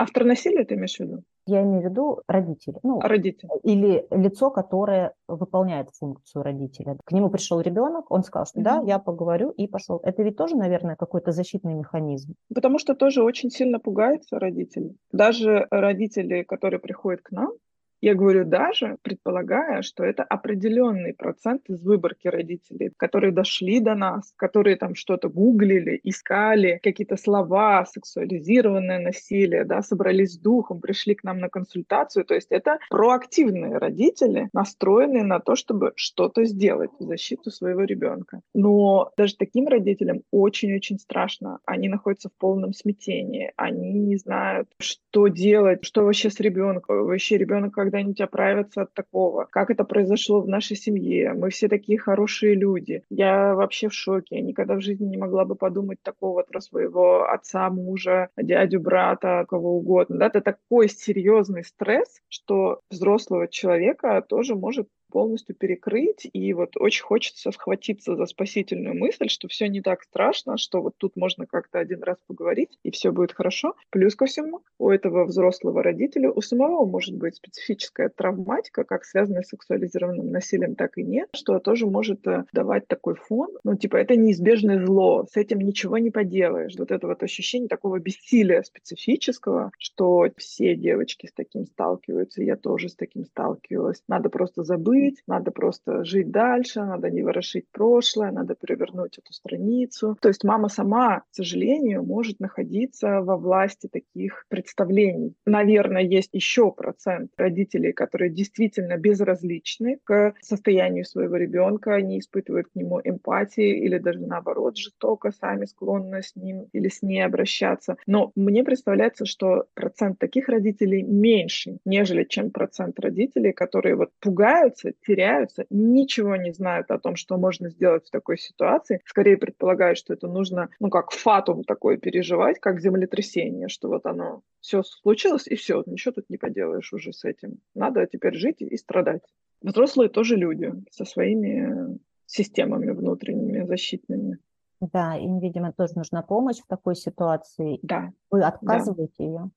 Автор 0.00 0.24
насилия 0.24 0.64
ты 0.64 0.76
имеешь 0.76 0.96
в 0.96 1.00
виду? 1.00 1.24
Я 1.44 1.62
имею 1.62 1.82
в 1.82 1.90
виду 1.90 2.22
родители. 2.26 2.78
Ну, 2.82 3.00
родители. 3.00 3.50
Или 3.64 4.06
лицо, 4.10 4.50
которое 4.50 5.12
выполняет 5.28 5.90
функцию 5.90 6.42
родителя. 6.42 6.96
К 7.04 7.12
нему 7.12 7.28
пришел 7.28 7.60
ребенок, 7.60 8.10
он 8.10 8.22
сказал, 8.22 8.46
что 8.46 8.60
mm-hmm. 8.60 8.62
да, 8.62 8.82
я 8.86 8.98
поговорю 8.98 9.50
и 9.50 9.66
пошел. 9.66 10.00
Это 10.02 10.22
ведь 10.22 10.36
тоже, 10.36 10.56
наверное, 10.56 10.96
какой-то 10.96 11.32
защитный 11.32 11.74
механизм. 11.74 12.32
Потому 12.54 12.78
что 12.78 12.94
тоже 12.94 13.22
очень 13.22 13.50
сильно 13.50 13.78
пугаются 13.78 14.38
родители. 14.38 14.94
Даже 15.12 15.66
родители, 15.70 16.44
которые 16.44 16.80
приходят 16.80 17.20
к 17.20 17.30
нам, 17.32 17.52
я 18.00 18.14
говорю 18.14 18.44
даже, 18.44 18.96
предполагая, 19.02 19.82
что 19.82 20.04
это 20.04 20.22
определенный 20.22 21.12
процент 21.12 21.68
из 21.68 21.82
выборки 21.82 22.28
родителей, 22.28 22.90
которые 22.96 23.32
дошли 23.32 23.80
до 23.80 23.94
нас, 23.94 24.32
которые 24.36 24.76
там 24.76 24.94
что-то 24.94 25.28
гуглили, 25.28 26.00
искали, 26.02 26.80
какие-то 26.82 27.16
слова, 27.16 27.84
сексуализированное 27.84 28.98
насилие, 28.98 29.64
да, 29.64 29.82
собрались 29.82 30.34
с 30.34 30.38
духом, 30.38 30.80
пришли 30.80 31.14
к 31.14 31.24
нам 31.24 31.38
на 31.40 31.48
консультацию. 31.48 32.24
То 32.24 32.34
есть 32.34 32.50
это 32.50 32.78
проактивные 32.88 33.76
родители, 33.78 34.48
настроенные 34.52 35.24
на 35.24 35.40
то, 35.40 35.54
чтобы 35.54 35.92
что-то 35.96 36.44
сделать 36.44 36.90
в 36.98 37.04
защиту 37.04 37.50
своего 37.50 37.82
ребенка. 37.82 38.40
Но 38.54 39.10
даже 39.16 39.36
таким 39.36 39.68
родителям 39.68 40.22
очень-очень 40.30 40.98
страшно. 40.98 41.58
Они 41.66 41.88
находятся 41.88 42.28
в 42.28 42.38
полном 42.38 42.72
смятении. 42.72 43.52
Они 43.56 43.92
не 43.92 44.16
знают, 44.16 44.68
что 44.78 45.28
делать, 45.28 45.84
что 45.84 46.04
вообще 46.04 46.30
с 46.30 46.40
ребенком. 46.40 47.04
Вообще 47.04 47.36
ребенок 47.36 47.74
как 47.74 47.89
когда-нибудь 47.90 48.20
оправиться 48.20 48.82
от 48.82 48.94
такого. 48.94 49.46
Как 49.50 49.70
это 49.70 49.84
произошло 49.84 50.40
в 50.40 50.48
нашей 50.48 50.76
семье? 50.76 51.32
Мы 51.34 51.50
все 51.50 51.68
такие 51.68 51.98
хорошие 51.98 52.54
люди. 52.54 53.02
Я 53.10 53.54
вообще 53.54 53.88
в 53.88 53.94
шоке. 53.94 54.36
Я 54.36 54.42
никогда 54.42 54.76
в 54.76 54.80
жизни 54.80 55.06
не 55.06 55.16
могла 55.16 55.44
бы 55.44 55.56
подумать 55.56 55.98
такого 56.02 56.42
про 56.42 56.60
своего 56.60 57.28
отца, 57.28 57.68
мужа, 57.68 58.28
дядю, 58.36 58.80
брата, 58.80 59.44
кого 59.48 59.76
угодно. 59.76 60.18
Да? 60.18 60.26
Это 60.26 60.40
такой 60.40 60.88
серьезный 60.88 61.64
стресс, 61.64 62.22
что 62.28 62.80
взрослого 62.90 63.48
человека 63.48 64.24
тоже 64.26 64.54
может 64.54 64.88
полностью 65.10 65.54
перекрыть. 65.54 66.28
И 66.32 66.52
вот 66.52 66.76
очень 66.76 67.02
хочется 67.02 67.50
схватиться 67.52 68.16
за 68.16 68.26
спасительную 68.26 68.94
мысль, 68.94 69.28
что 69.28 69.48
все 69.48 69.68
не 69.68 69.82
так 69.82 70.02
страшно, 70.02 70.56
что 70.56 70.80
вот 70.80 70.94
тут 70.96 71.16
можно 71.16 71.46
как-то 71.46 71.78
один 71.78 72.02
раз 72.02 72.16
поговорить, 72.26 72.78
и 72.82 72.90
все 72.90 73.12
будет 73.12 73.32
хорошо. 73.32 73.74
Плюс 73.90 74.14
ко 74.14 74.26
всему, 74.26 74.62
у 74.78 74.90
этого 74.90 75.24
взрослого 75.24 75.82
родителя, 75.82 76.30
у 76.30 76.40
самого 76.40 76.86
может 76.86 77.16
быть 77.16 77.36
специфическая 77.36 78.08
травматика, 78.08 78.84
как 78.84 79.04
связанная 79.04 79.42
с 79.42 79.48
сексуализированным 79.48 80.30
насилием, 80.30 80.74
так 80.74 80.96
и 80.96 81.02
нет, 81.02 81.28
что 81.34 81.58
тоже 81.58 81.86
может 81.86 82.26
э, 82.26 82.44
давать 82.52 82.86
такой 82.86 83.14
фон. 83.14 83.48
Ну, 83.64 83.76
типа, 83.76 83.96
это 83.96 84.16
неизбежное 84.16 84.84
зло, 84.86 85.26
с 85.30 85.36
этим 85.36 85.58
ничего 85.58 85.98
не 85.98 86.10
поделаешь. 86.10 86.74
Вот 86.78 86.90
это 86.90 87.06
вот 87.06 87.22
ощущение 87.22 87.68
такого 87.68 87.98
бессилия 87.98 88.62
специфического, 88.62 89.72
что 89.78 90.28
все 90.36 90.76
девочки 90.76 91.26
с 91.26 91.32
таким 91.32 91.66
сталкиваются, 91.66 92.42
я 92.42 92.56
тоже 92.56 92.88
с 92.88 92.94
таким 92.94 93.24
сталкивалась. 93.24 94.02
Надо 94.08 94.28
просто 94.28 94.62
забыть, 94.62 94.99
жить, 95.00 95.22
надо 95.26 95.50
просто 95.50 96.04
жить 96.04 96.30
дальше, 96.30 96.80
надо 96.80 97.10
не 97.10 97.22
ворошить 97.22 97.66
прошлое, 97.72 98.30
надо 98.30 98.54
перевернуть 98.54 99.18
эту 99.18 99.32
страницу. 99.32 100.16
То 100.20 100.28
есть 100.28 100.44
мама 100.44 100.68
сама, 100.68 101.20
к 101.20 101.24
сожалению, 101.34 102.02
может 102.02 102.40
находиться 102.40 103.20
во 103.20 103.36
власти 103.36 103.88
таких 103.90 104.44
представлений. 104.48 105.34
Наверное, 105.46 106.02
есть 106.02 106.30
еще 106.32 106.70
процент 106.72 107.30
родителей, 107.36 107.92
которые 107.92 108.30
действительно 108.30 108.96
безразличны 108.96 109.98
к 110.04 110.34
состоянию 110.40 111.04
своего 111.04 111.36
ребенка, 111.36 112.00
не 112.00 112.18
испытывают 112.18 112.68
к 112.68 112.74
нему 112.74 113.00
эмпатии 113.02 113.84
или 113.84 113.98
даже 113.98 114.20
наоборот 114.20 114.76
жестоко 114.76 115.32
сами 115.32 115.64
склонны 115.64 116.22
с 116.22 116.36
ним 116.36 116.66
или 116.72 116.88
с 116.88 117.02
ней 117.02 117.24
обращаться. 117.24 117.96
Но 118.06 118.32
мне 118.34 118.64
представляется, 118.64 119.24
что 119.24 119.64
процент 119.74 120.18
таких 120.18 120.48
родителей 120.48 121.02
меньше, 121.02 121.78
нежели 121.84 122.24
чем 122.24 122.50
процент 122.50 122.98
родителей, 123.00 123.52
которые 123.52 123.96
вот 123.96 124.10
пугаются 124.20 124.89
теряются, 125.06 125.66
ничего 125.70 126.36
не 126.36 126.52
знают 126.52 126.90
о 126.90 126.98
том, 126.98 127.16
что 127.16 127.36
можно 127.36 127.70
сделать 127.70 128.06
в 128.06 128.10
такой 128.10 128.38
ситуации. 128.38 129.00
Скорее 129.04 129.36
предполагают, 129.36 129.98
что 129.98 130.12
это 130.12 130.28
нужно, 130.28 130.70
ну, 130.80 130.90
как 130.90 131.10
фатум 131.10 131.64
такой 131.64 131.98
переживать, 131.98 132.60
как 132.60 132.80
землетрясение, 132.80 133.68
что 133.68 133.88
вот 133.88 134.06
оно 134.06 134.42
все 134.60 134.82
случилось, 134.82 135.46
и 135.46 135.56
все, 135.56 135.82
ничего 135.86 136.12
тут 136.12 136.30
не 136.30 136.36
поделаешь 136.36 136.92
уже 136.92 137.12
с 137.12 137.24
этим. 137.24 137.60
Надо 137.74 138.06
теперь 138.06 138.34
жить 138.34 138.60
и 138.60 138.76
страдать. 138.76 139.22
Взрослые 139.62 140.08
тоже 140.08 140.36
люди 140.36 140.72
со 140.90 141.04
своими 141.04 141.98
системами 142.26 142.90
внутренними, 142.90 143.66
защитными. 143.66 144.38
Да, 144.80 145.16
им, 145.16 145.40
видимо, 145.40 145.72
тоже 145.72 145.92
нужна 145.96 146.22
помощь 146.22 146.58
в 146.58 146.66
такой 146.66 146.96
ситуации. 146.96 147.78
Да. 147.82 148.12
Вы 148.30 148.42
отказываете 148.42 149.14
да. 149.18 149.24
ее? 149.24 149.50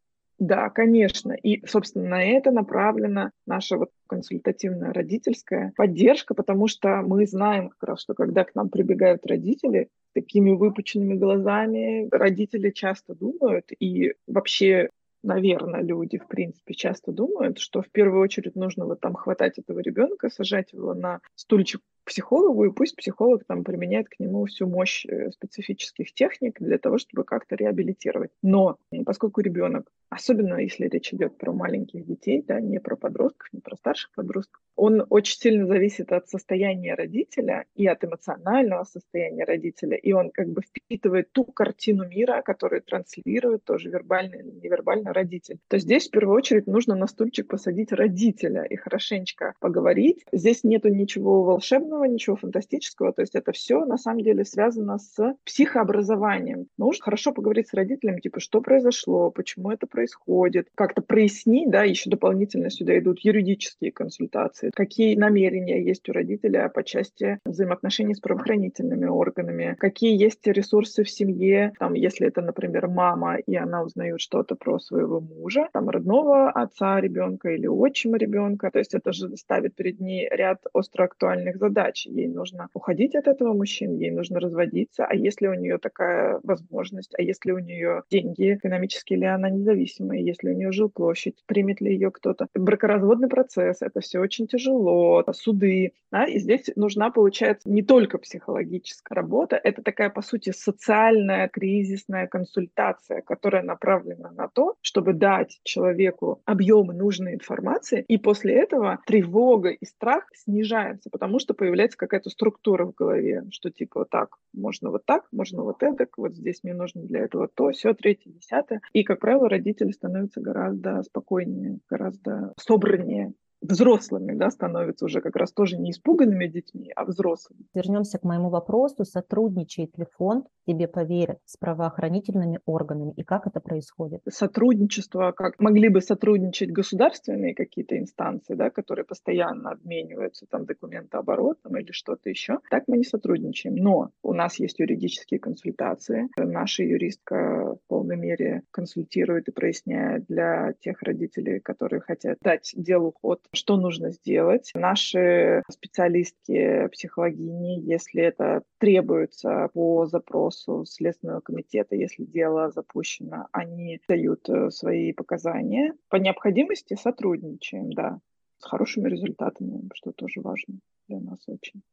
Да, 0.46 0.70
конечно. 0.70 1.32
И, 1.32 1.66
собственно, 1.66 2.10
на 2.10 2.22
это 2.24 2.52
направлена 2.52 3.32
наша 3.46 3.78
вот 3.78 3.92
консультативная 4.08 4.92
родительская 4.92 5.72
поддержка, 5.78 6.34
потому 6.34 6.68
что 6.68 7.02
мы 7.02 7.26
знаем 7.26 7.70
как 7.70 7.84
раз, 7.92 8.02
что 8.02 8.14
когда 8.14 8.44
к 8.44 8.54
нам 8.54 8.68
прибегают 8.70 9.26
родители, 9.26 9.88
такими 10.14 10.52
выпученными 10.52 11.14
глазами 11.14 12.10
родители 12.12 12.72
часто 12.72 13.16
думают, 13.16 13.70
и 13.80 14.16
вообще 14.28 14.90
наверное, 15.24 15.82
люди, 15.82 16.18
в 16.18 16.28
принципе, 16.28 16.74
часто 16.74 17.12
думают, 17.12 17.58
что 17.60 17.82
в 17.82 17.90
первую 17.90 18.22
очередь 18.22 18.56
нужно 18.56 18.86
вот 18.86 19.00
там 19.00 19.16
хватать 19.16 19.58
этого 19.58 19.80
ребенка, 19.80 20.30
сажать 20.30 20.74
его 20.74 20.94
на 20.94 21.22
стульчик 21.36 21.82
психологу, 22.06 22.66
и 22.66 22.72
пусть 22.72 22.96
психолог 22.96 23.46
там 23.46 23.64
применяет 23.64 24.10
к 24.10 24.20
нему 24.20 24.46
всю 24.46 24.68
мощь 24.68 25.06
э, 25.06 25.32
специфических 25.32 26.14
техник 26.14 26.60
для 26.60 26.78
того, 26.78 26.98
чтобы 26.98 27.24
как-то 27.24 27.56
реабилитировать. 27.56 28.32
Но 28.42 28.78
поскольку 29.06 29.42
ребенок, 29.42 29.88
особенно 30.10 30.56
если 30.56 30.88
речь 30.88 31.14
идет 31.14 31.38
про 31.38 31.54
маленьких 31.54 32.06
детей, 32.06 32.44
да, 32.46 32.60
не 32.60 32.80
про 32.80 32.98
подростков, 32.98 33.48
не 33.54 33.62
про 33.62 33.78
старших 33.78 34.12
подростков, 34.14 34.62
он 34.76 35.06
очень 35.10 35.38
сильно 35.38 35.68
зависит 35.68 36.12
от 36.12 36.28
состояния 36.30 36.96
родителя 36.96 37.66
и 37.76 37.86
от 37.88 38.04
эмоционального 38.04 38.84
состояния 38.84 39.44
родителя, 39.44 39.98
и 39.98 40.12
он 40.12 40.32
как 40.32 40.50
бы 40.50 40.62
впитывает 40.62 41.32
ту 41.32 41.46
картину 41.46 42.08
мира, 42.08 42.42
которую 42.42 42.82
транслирует 42.82 43.64
тоже 43.64 43.90
вербально 43.90 44.36
или 44.36 44.52
невербально 44.52 45.14
родитель. 45.14 45.60
То 45.68 45.78
здесь 45.78 46.08
в 46.08 46.12
первую 46.12 46.36
очередь 46.36 46.68
нужно 46.68 46.96
на 46.96 47.08
стульчик 47.08 47.48
посадить 47.48 47.92
родителя 47.92 48.64
и 48.64 48.76
хорошенечко 48.76 49.54
поговорить. 49.60 50.26
Здесь 50.32 50.64
нету 50.64 50.90
ничего 50.90 51.44
волшебного, 51.44 52.06
ничего 52.06 52.36
фантастического. 52.36 53.14
То 53.14 53.22
есть 53.22 53.36
это 53.36 53.52
все 53.52 53.86
на 53.86 53.98
самом 53.98 54.22
деле 54.22 54.46
связано 54.46 54.98
с 54.98 55.36
психообразованием. 55.46 56.68
Нужно 56.78 57.04
хорошо 57.04 57.32
поговорить 57.32 57.68
с 57.70 57.74
родителями, 57.74 58.22
типа, 58.22 58.40
что 58.40 58.62
произошло, 58.62 59.32
почему 59.32 59.72
это 59.72 59.88
происходит, 59.88 60.68
как-то 60.76 61.02
прояснить, 61.02 61.70
да, 61.70 61.84
еще 61.84 62.10
дополнительно 62.10 62.70
сюда 62.70 62.98
идут 62.98 63.20
юридические 63.20 63.92
консультации, 63.92 64.63
какие 64.74 65.16
намерения 65.16 65.84
есть 65.84 66.08
у 66.10 66.14
родителя 66.14 66.70
по 66.70 66.84
части 66.84 67.40
взаимоотношений 67.46 68.16
с 68.16 68.20
правоохранительными 68.20 69.06
органами, 69.06 69.76
какие 69.80 70.22
есть 70.22 70.46
ресурсы 70.48 71.04
в 71.04 71.10
семье, 71.10 71.74
там, 71.80 71.94
если 71.94 72.28
это, 72.28 72.42
например, 72.42 72.88
мама, 72.88 73.38
и 73.38 73.56
она 73.56 73.84
узнает 73.84 74.22
что-то 74.22 74.56
про 74.56 74.80
своего 74.80 75.20
мужа, 75.20 75.70
там, 75.74 75.90
родного 75.90 76.50
отца 76.50 77.00
ребенка 77.00 77.50
или 77.50 77.68
отчима 77.68 78.18
ребенка, 78.18 78.72
то 78.72 78.80
есть 78.80 78.94
это 78.94 79.12
же 79.12 79.36
ставит 79.38 79.76
перед 79.76 80.00
ней 80.00 80.28
ряд 80.32 80.60
остро 80.74 81.06
актуальных 81.06 81.58
задач. 81.58 82.06
Ей 82.06 82.28
нужно 82.28 82.70
уходить 82.74 83.16
от 83.16 83.28
этого 83.28 83.54
мужчины, 83.54 83.98
ей 84.02 84.12
нужно 84.12 84.40
разводиться. 84.40 85.06
А 85.06 85.16
если 85.16 85.48
у 85.48 85.54
нее 85.54 85.78
такая 85.78 86.40
возможность, 86.44 87.14
а 87.18 87.22
если 87.22 87.52
у 87.52 87.60
нее 87.60 88.04
деньги, 88.10 88.56
экономически 88.56 89.14
ли 89.14 89.26
она 89.26 89.50
независимая, 89.50 90.20
если 90.20 90.50
у 90.50 90.54
нее 90.54 90.72
жилплощадь, 90.72 91.44
примет 91.46 91.82
ли 91.82 91.94
ее 91.94 92.12
кто-то. 92.12 92.48
Бракоразводный 92.54 93.30
процесс— 93.30 93.78
это 93.82 94.00
все 94.02 94.20
очень 94.20 94.48
тяжело, 94.54 95.24
суды. 95.34 95.94
Да? 96.12 96.26
И 96.26 96.38
здесь 96.40 96.70
нужна, 96.76 97.10
получается, 97.10 97.70
не 97.70 97.82
только 97.82 98.18
психологическая 98.20 99.16
работа, 99.16 99.56
это 99.56 99.82
такая, 99.82 100.10
по 100.10 100.22
сути, 100.22 100.52
социальная 100.52 101.48
кризисная 101.48 102.28
консультация, 102.28 103.22
которая 103.22 103.64
направлена 103.64 104.32
на 104.32 104.48
то, 104.48 104.76
чтобы 104.82 105.14
дать 105.14 105.60
человеку 105.64 106.42
объемы 106.46 106.94
нужной 106.94 107.34
информации, 107.34 108.06
и 108.08 108.18
после 108.18 108.54
этого 108.54 109.00
тревога 109.06 109.70
и 109.70 109.86
страх 109.86 110.26
снижаются, 110.36 111.10
потому 111.10 111.40
что 111.40 111.54
появляется 111.54 111.98
какая-то 111.98 112.30
структура 112.30 112.86
в 112.86 112.94
голове, 112.94 113.44
что 113.52 113.72
типа 113.72 114.02
вот 114.02 114.10
так, 114.10 114.38
можно 114.54 114.92
вот 114.92 115.06
так, 115.06 115.26
можно 115.32 115.64
вот 115.64 115.82
это, 115.82 116.08
вот 116.18 116.36
здесь 116.36 116.60
мне 116.64 116.74
нужно 116.74 117.02
для 117.02 117.22
этого 117.22 117.48
то, 117.48 117.72
все, 117.72 117.94
третье, 117.94 118.30
десятое. 118.30 118.82
И, 118.94 119.04
как 119.04 119.20
правило, 119.20 119.50
родители 119.50 119.92
становятся 119.92 120.42
гораздо 120.42 121.02
спокойнее, 121.04 121.80
гораздо 121.90 122.54
собраннее 122.58 123.34
взрослыми, 123.64 124.34
да, 124.34 124.50
становятся 124.50 125.06
уже 125.06 125.22
как 125.22 125.36
раз 125.36 125.52
тоже 125.52 125.78
не 125.78 125.92
испуганными 125.92 126.48
детьми, 126.48 126.92
а 126.96 127.06
взрослыми. 127.06 127.66
Вернемся 127.74 128.20
к 128.20 128.24
моему 128.24 128.50
вопросу. 128.50 129.06
Сотрудничает 129.06 129.98
ли 129.98 130.06
фонд, 130.18 130.48
тебе 130.68 130.88
поверят, 130.88 131.40
с 131.46 131.58
правоохранительными 131.58 132.60
органами 132.66 133.14
и 133.16 133.24
как 133.24 133.48
это 133.48 133.60
происходит? 133.60 134.22
Сотрудничество, 134.30 135.32
как 135.32 135.60
могли 135.60 135.90
бы 135.90 136.02
сотрудничать 136.02 136.72
государственные 136.72 137.56
какие-то 137.56 137.98
инстанции, 137.98 138.56
да, 138.56 138.70
которые 138.70 139.06
постоянно 139.06 139.72
обмениваются 139.72 140.46
там 140.50 140.66
документооборотом 140.66 141.78
или 141.78 141.92
что-то 141.92 142.30
еще, 142.30 142.60
так 142.70 142.84
мы 142.88 142.98
не 142.98 143.04
сотрудничаем. 143.04 143.76
Но 143.76 144.12
у 144.22 144.34
нас 144.34 144.60
есть 144.60 144.80
юридические 144.80 145.40
консультации. 145.40 146.30
Наша 146.38 146.84
юристка 146.84 147.76
в 147.76 147.88
полной 147.88 148.18
мере 148.18 148.64
консультирует 148.72 149.48
и 149.48 149.52
проясняет 149.52 150.26
для 150.28 150.74
тех 150.80 151.02
родителей, 151.02 151.60
которые 151.60 152.02
хотят 152.02 152.38
дать 152.42 152.74
делу 152.76 153.14
ход 153.22 153.42
что 153.54 153.78
нужно 153.78 154.12
сделать. 154.12 154.72
Наши 154.74 155.64
специалистки, 155.70 156.88
психологини, 156.92 157.80
если 157.82 158.24
это 158.24 158.64
требуется 158.80 159.70
по 159.74 160.06
запросу 160.06 160.86
Следственного 160.86 161.40
комитета, 161.42 161.96
если 161.96 162.24
дело 162.24 162.72
запущено, 162.72 163.48
они 163.52 164.02
дают 164.08 164.50
э, 164.50 164.70
свои 164.72 165.14
показания. 165.14 165.94
По 166.10 166.16
необходимости 166.16 166.96
сотрудничаем, 166.96 167.94
да, 167.94 168.20
с 168.58 168.66
хорошими 168.66 169.10
результатами, 169.10 169.90
что 169.94 170.12
тоже 170.12 170.42
важно 170.42 170.80
для 171.08 171.20
нас 171.20 171.40
очень. 171.48 171.84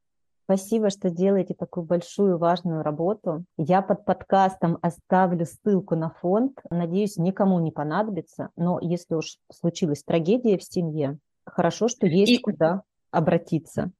Спасибо, 0.44 0.90
что 0.90 1.10
делаете 1.10 1.54
такую 1.54 1.84
большую 1.84 2.36
важную 2.36 2.82
работу. 2.82 3.44
Я 3.56 3.82
под 3.82 4.04
подкастом 4.04 4.78
оставлю 4.82 5.46
ссылку 5.46 5.94
на 5.94 6.10
фонд. 6.10 6.58
Надеюсь, 6.70 7.18
никому 7.18 7.60
не 7.60 7.70
понадобится, 7.70 8.48
но 8.56 8.80
если 8.80 9.14
уж 9.14 9.36
случилась 9.52 10.02
трагедия 10.02 10.58
в 10.58 10.64
семье, 10.64 11.20
хорошо, 11.50 11.88
что 11.88 12.06
есть 12.06 12.32
и... 12.32 12.38
куда 12.38 12.82
обратиться. 13.10 13.92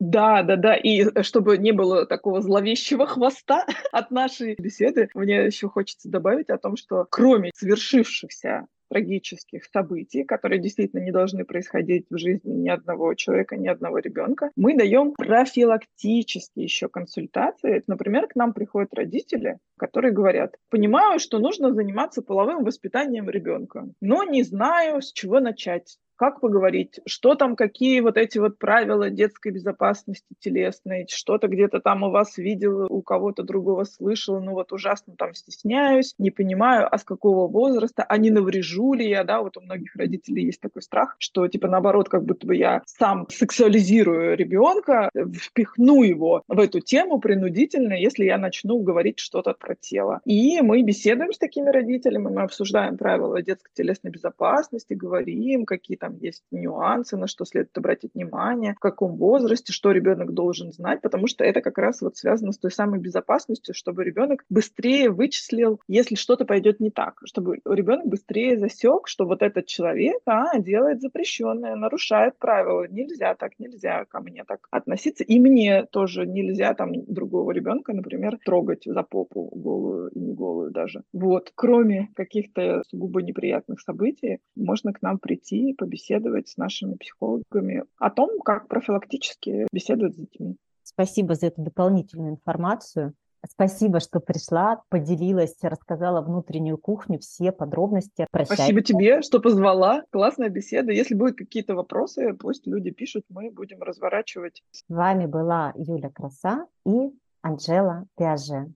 Да, 0.00 0.42
да, 0.42 0.56
да. 0.56 0.74
И 0.74 1.02
э, 1.02 1.22
чтобы 1.22 1.58
не 1.58 1.72
было 1.72 2.06
такого 2.06 2.40
зловещего 2.40 3.06
хвоста 3.06 3.66
от 3.92 4.10
нашей 4.10 4.54
беседы, 4.54 5.10
мне 5.14 5.44
еще 5.44 5.68
хочется 5.68 6.08
добавить 6.08 6.48
о 6.48 6.58
том, 6.58 6.76
что 6.76 7.06
кроме 7.10 7.50
свершившихся 7.54 8.66
трагических 8.90 9.64
событий, 9.66 10.24
которые 10.24 10.60
действительно 10.60 11.00
не 11.00 11.12
должны 11.12 11.44
происходить 11.44 12.06
в 12.10 12.18
жизни 12.18 12.50
ни 12.52 12.68
одного 12.68 13.14
человека, 13.14 13.56
ни 13.56 13.68
одного 13.68 13.98
ребенка, 13.98 14.50
мы 14.56 14.76
даем 14.76 15.12
профилактические 15.12 16.64
еще 16.64 16.88
консультации. 16.88 17.84
Например, 17.86 18.26
к 18.26 18.34
нам 18.34 18.52
приходят 18.52 18.92
родители, 18.92 19.58
которые 19.78 20.12
говорят, 20.12 20.56
понимаю, 20.70 21.20
что 21.20 21.38
нужно 21.38 21.72
заниматься 21.72 22.20
половым 22.20 22.64
воспитанием 22.64 23.30
ребенка, 23.30 23.88
но 24.00 24.24
не 24.24 24.42
знаю, 24.42 25.02
с 25.02 25.12
чего 25.12 25.38
начать 25.38 25.98
как 26.20 26.40
поговорить, 26.40 27.00
что 27.06 27.34
там, 27.34 27.56
какие 27.56 28.00
вот 28.00 28.18
эти 28.18 28.36
вот 28.36 28.58
правила 28.58 29.08
детской 29.08 29.52
безопасности 29.52 30.34
телесной, 30.38 31.06
что-то 31.08 31.48
где-то 31.48 31.80
там 31.80 32.02
у 32.02 32.10
вас 32.10 32.36
видел, 32.36 32.88
у 32.90 33.00
кого-то 33.00 33.42
другого 33.42 33.84
слышал, 33.84 34.38
ну 34.38 34.52
вот 34.52 34.70
ужасно 34.70 35.14
там 35.16 35.32
стесняюсь, 35.32 36.14
не 36.18 36.30
понимаю, 36.30 36.94
а 36.94 36.98
с 36.98 37.04
какого 37.04 37.48
возраста, 37.50 38.02
а 38.06 38.18
не 38.18 38.28
наврежу 38.28 38.92
ли 38.92 39.08
я, 39.08 39.24
да, 39.24 39.40
вот 39.40 39.56
у 39.56 39.62
многих 39.62 39.96
родителей 39.96 40.44
есть 40.44 40.60
такой 40.60 40.82
страх, 40.82 41.16
что 41.18 41.48
типа 41.48 41.68
наоборот, 41.68 42.10
как 42.10 42.26
будто 42.26 42.46
бы 42.46 42.54
я 42.54 42.82
сам 42.84 43.26
сексуализирую 43.30 44.36
ребенка, 44.36 45.08
впихну 45.14 46.02
его 46.02 46.42
в 46.48 46.58
эту 46.58 46.80
тему 46.80 47.18
принудительно, 47.18 47.94
если 47.94 48.26
я 48.26 48.36
начну 48.36 48.78
говорить 48.80 49.20
что-то 49.20 49.54
про 49.54 49.74
тело. 49.74 50.20
И 50.26 50.60
мы 50.60 50.82
беседуем 50.82 51.32
с 51.32 51.38
такими 51.38 51.70
родителями, 51.70 52.28
мы 52.28 52.42
обсуждаем 52.42 52.98
правила 52.98 53.40
детской 53.40 53.72
телесной 53.72 54.10
безопасности, 54.10 54.92
говорим, 54.92 55.64
какие 55.64 55.96
там 55.96 56.09
там 56.10 56.18
есть 56.20 56.44
нюансы, 56.50 57.16
на 57.16 57.26
что 57.26 57.44
следует 57.44 57.76
обратить 57.78 58.14
внимание, 58.14 58.74
в 58.74 58.80
каком 58.80 59.16
возрасте, 59.16 59.72
что 59.72 59.92
ребенок 59.92 60.32
должен 60.32 60.72
знать, 60.72 61.00
потому 61.00 61.26
что 61.26 61.44
это 61.44 61.60
как 61.60 61.78
раз 61.78 62.02
вот 62.02 62.16
связано 62.16 62.52
с 62.52 62.58
той 62.58 62.70
самой 62.70 63.00
безопасностью, 63.00 63.74
чтобы 63.74 64.04
ребенок 64.04 64.44
быстрее 64.48 65.10
вычислил, 65.10 65.80
если 65.88 66.14
что-то 66.14 66.44
пойдет 66.44 66.80
не 66.80 66.90
так, 66.90 67.20
чтобы 67.24 67.60
ребенок 67.64 68.06
быстрее 68.06 68.58
засек, 68.58 69.06
что 69.06 69.26
вот 69.26 69.42
этот 69.42 69.66
человек 69.66 70.20
а, 70.26 70.58
делает 70.58 71.00
запрещенное, 71.00 71.76
нарушает 71.76 72.38
правила, 72.38 72.86
нельзя 72.88 73.34
так, 73.34 73.58
нельзя 73.58 74.04
ко 74.06 74.20
мне 74.20 74.44
так 74.44 74.66
относиться, 74.70 75.24
и 75.24 75.38
мне 75.38 75.84
тоже 75.84 76.26
нельзя 76.26 76.74
там 76.74 76.92
другого 77.06 77.52
ребенка, 77.52 77.92
например, 77.92 78.38
трогать 78.44 78.82
за 78.84 79.02
попу 79.02 79.50
голую 79.54 80.10
и 80.10 80.18
не 80.18 80.34
голую 80.34 80.70
даже. 80.70 81.02
Вот, 81.12 81.52
кроме 81.54 82.08
каких-то 82.14 82.82
сугубо 82.88 83.22
неприятных 83.22 83.80
событий, 83.80 84.38
можно 84.56 84.92
к 84.92 85.02
нам 85.02 85.18
прийти 85.18 85.70
и 85.70 85.74
побеседовать 85.74 85.99
беседовать 86.00 86.48
с 86.48 86.56
нашими 86.56 86.94
психологами 86.94 87.84
о 87.98 88.10
том, 88.10 88.40
как 88.40 88.68
профилактически 88.68 89.66
беседовать 89.72 90.14
с 90.14 90.18
детьми. 90.18 90.56
Спасибо 90.82 91.34
за 91.34 91.46
эту 91.46 91.62
дополнительную 91.62 92.32
информацию. 92.32 93.14
Спасибо, 93.48 94.00
что 94.00 94.20
пришла, 94.20 94.82
поделилась, 94.90 95.56
рассказала 95.62 96.20
внутреннюю 96.20 96.76
кухню, 96.76 97.18
все 97.20 97.52
подробности. 97.52 98.26
Прощайте. 98.30 98.62
Спасибо 98.62 98.82
тебе, 98.82 99.22
что 99.22 99.40
позвала. 99.40 100.04
Классная 100.10 100.50
беседа. 100.50 100.92
Если 100.92 101.14
будут 101.14 101.38
какие-то 101.38 101.74
вопросы, 101.74 102.34
пусть 102.34 102.66
люди 102.66 102.90
пишут, 102.90 103.24
мы 103.30 103.50
будем 103.50 103.82
разворачивать. 103.82 104.62
С 104.72 104.84
вами 104.88 105.24
была 105.24 105.72
Юля 105.74 106.10
Краса 106.10 106.66
и 106.84 107.10
Анжела 107.40 108.04
Пиаже. 108.18 108.66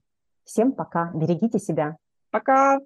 Всем 0.45 0.71
пока. 0.71 1.11
Берегите 1.13 1.59
себя. 1.59 1.97
Пока. 2.31 2.79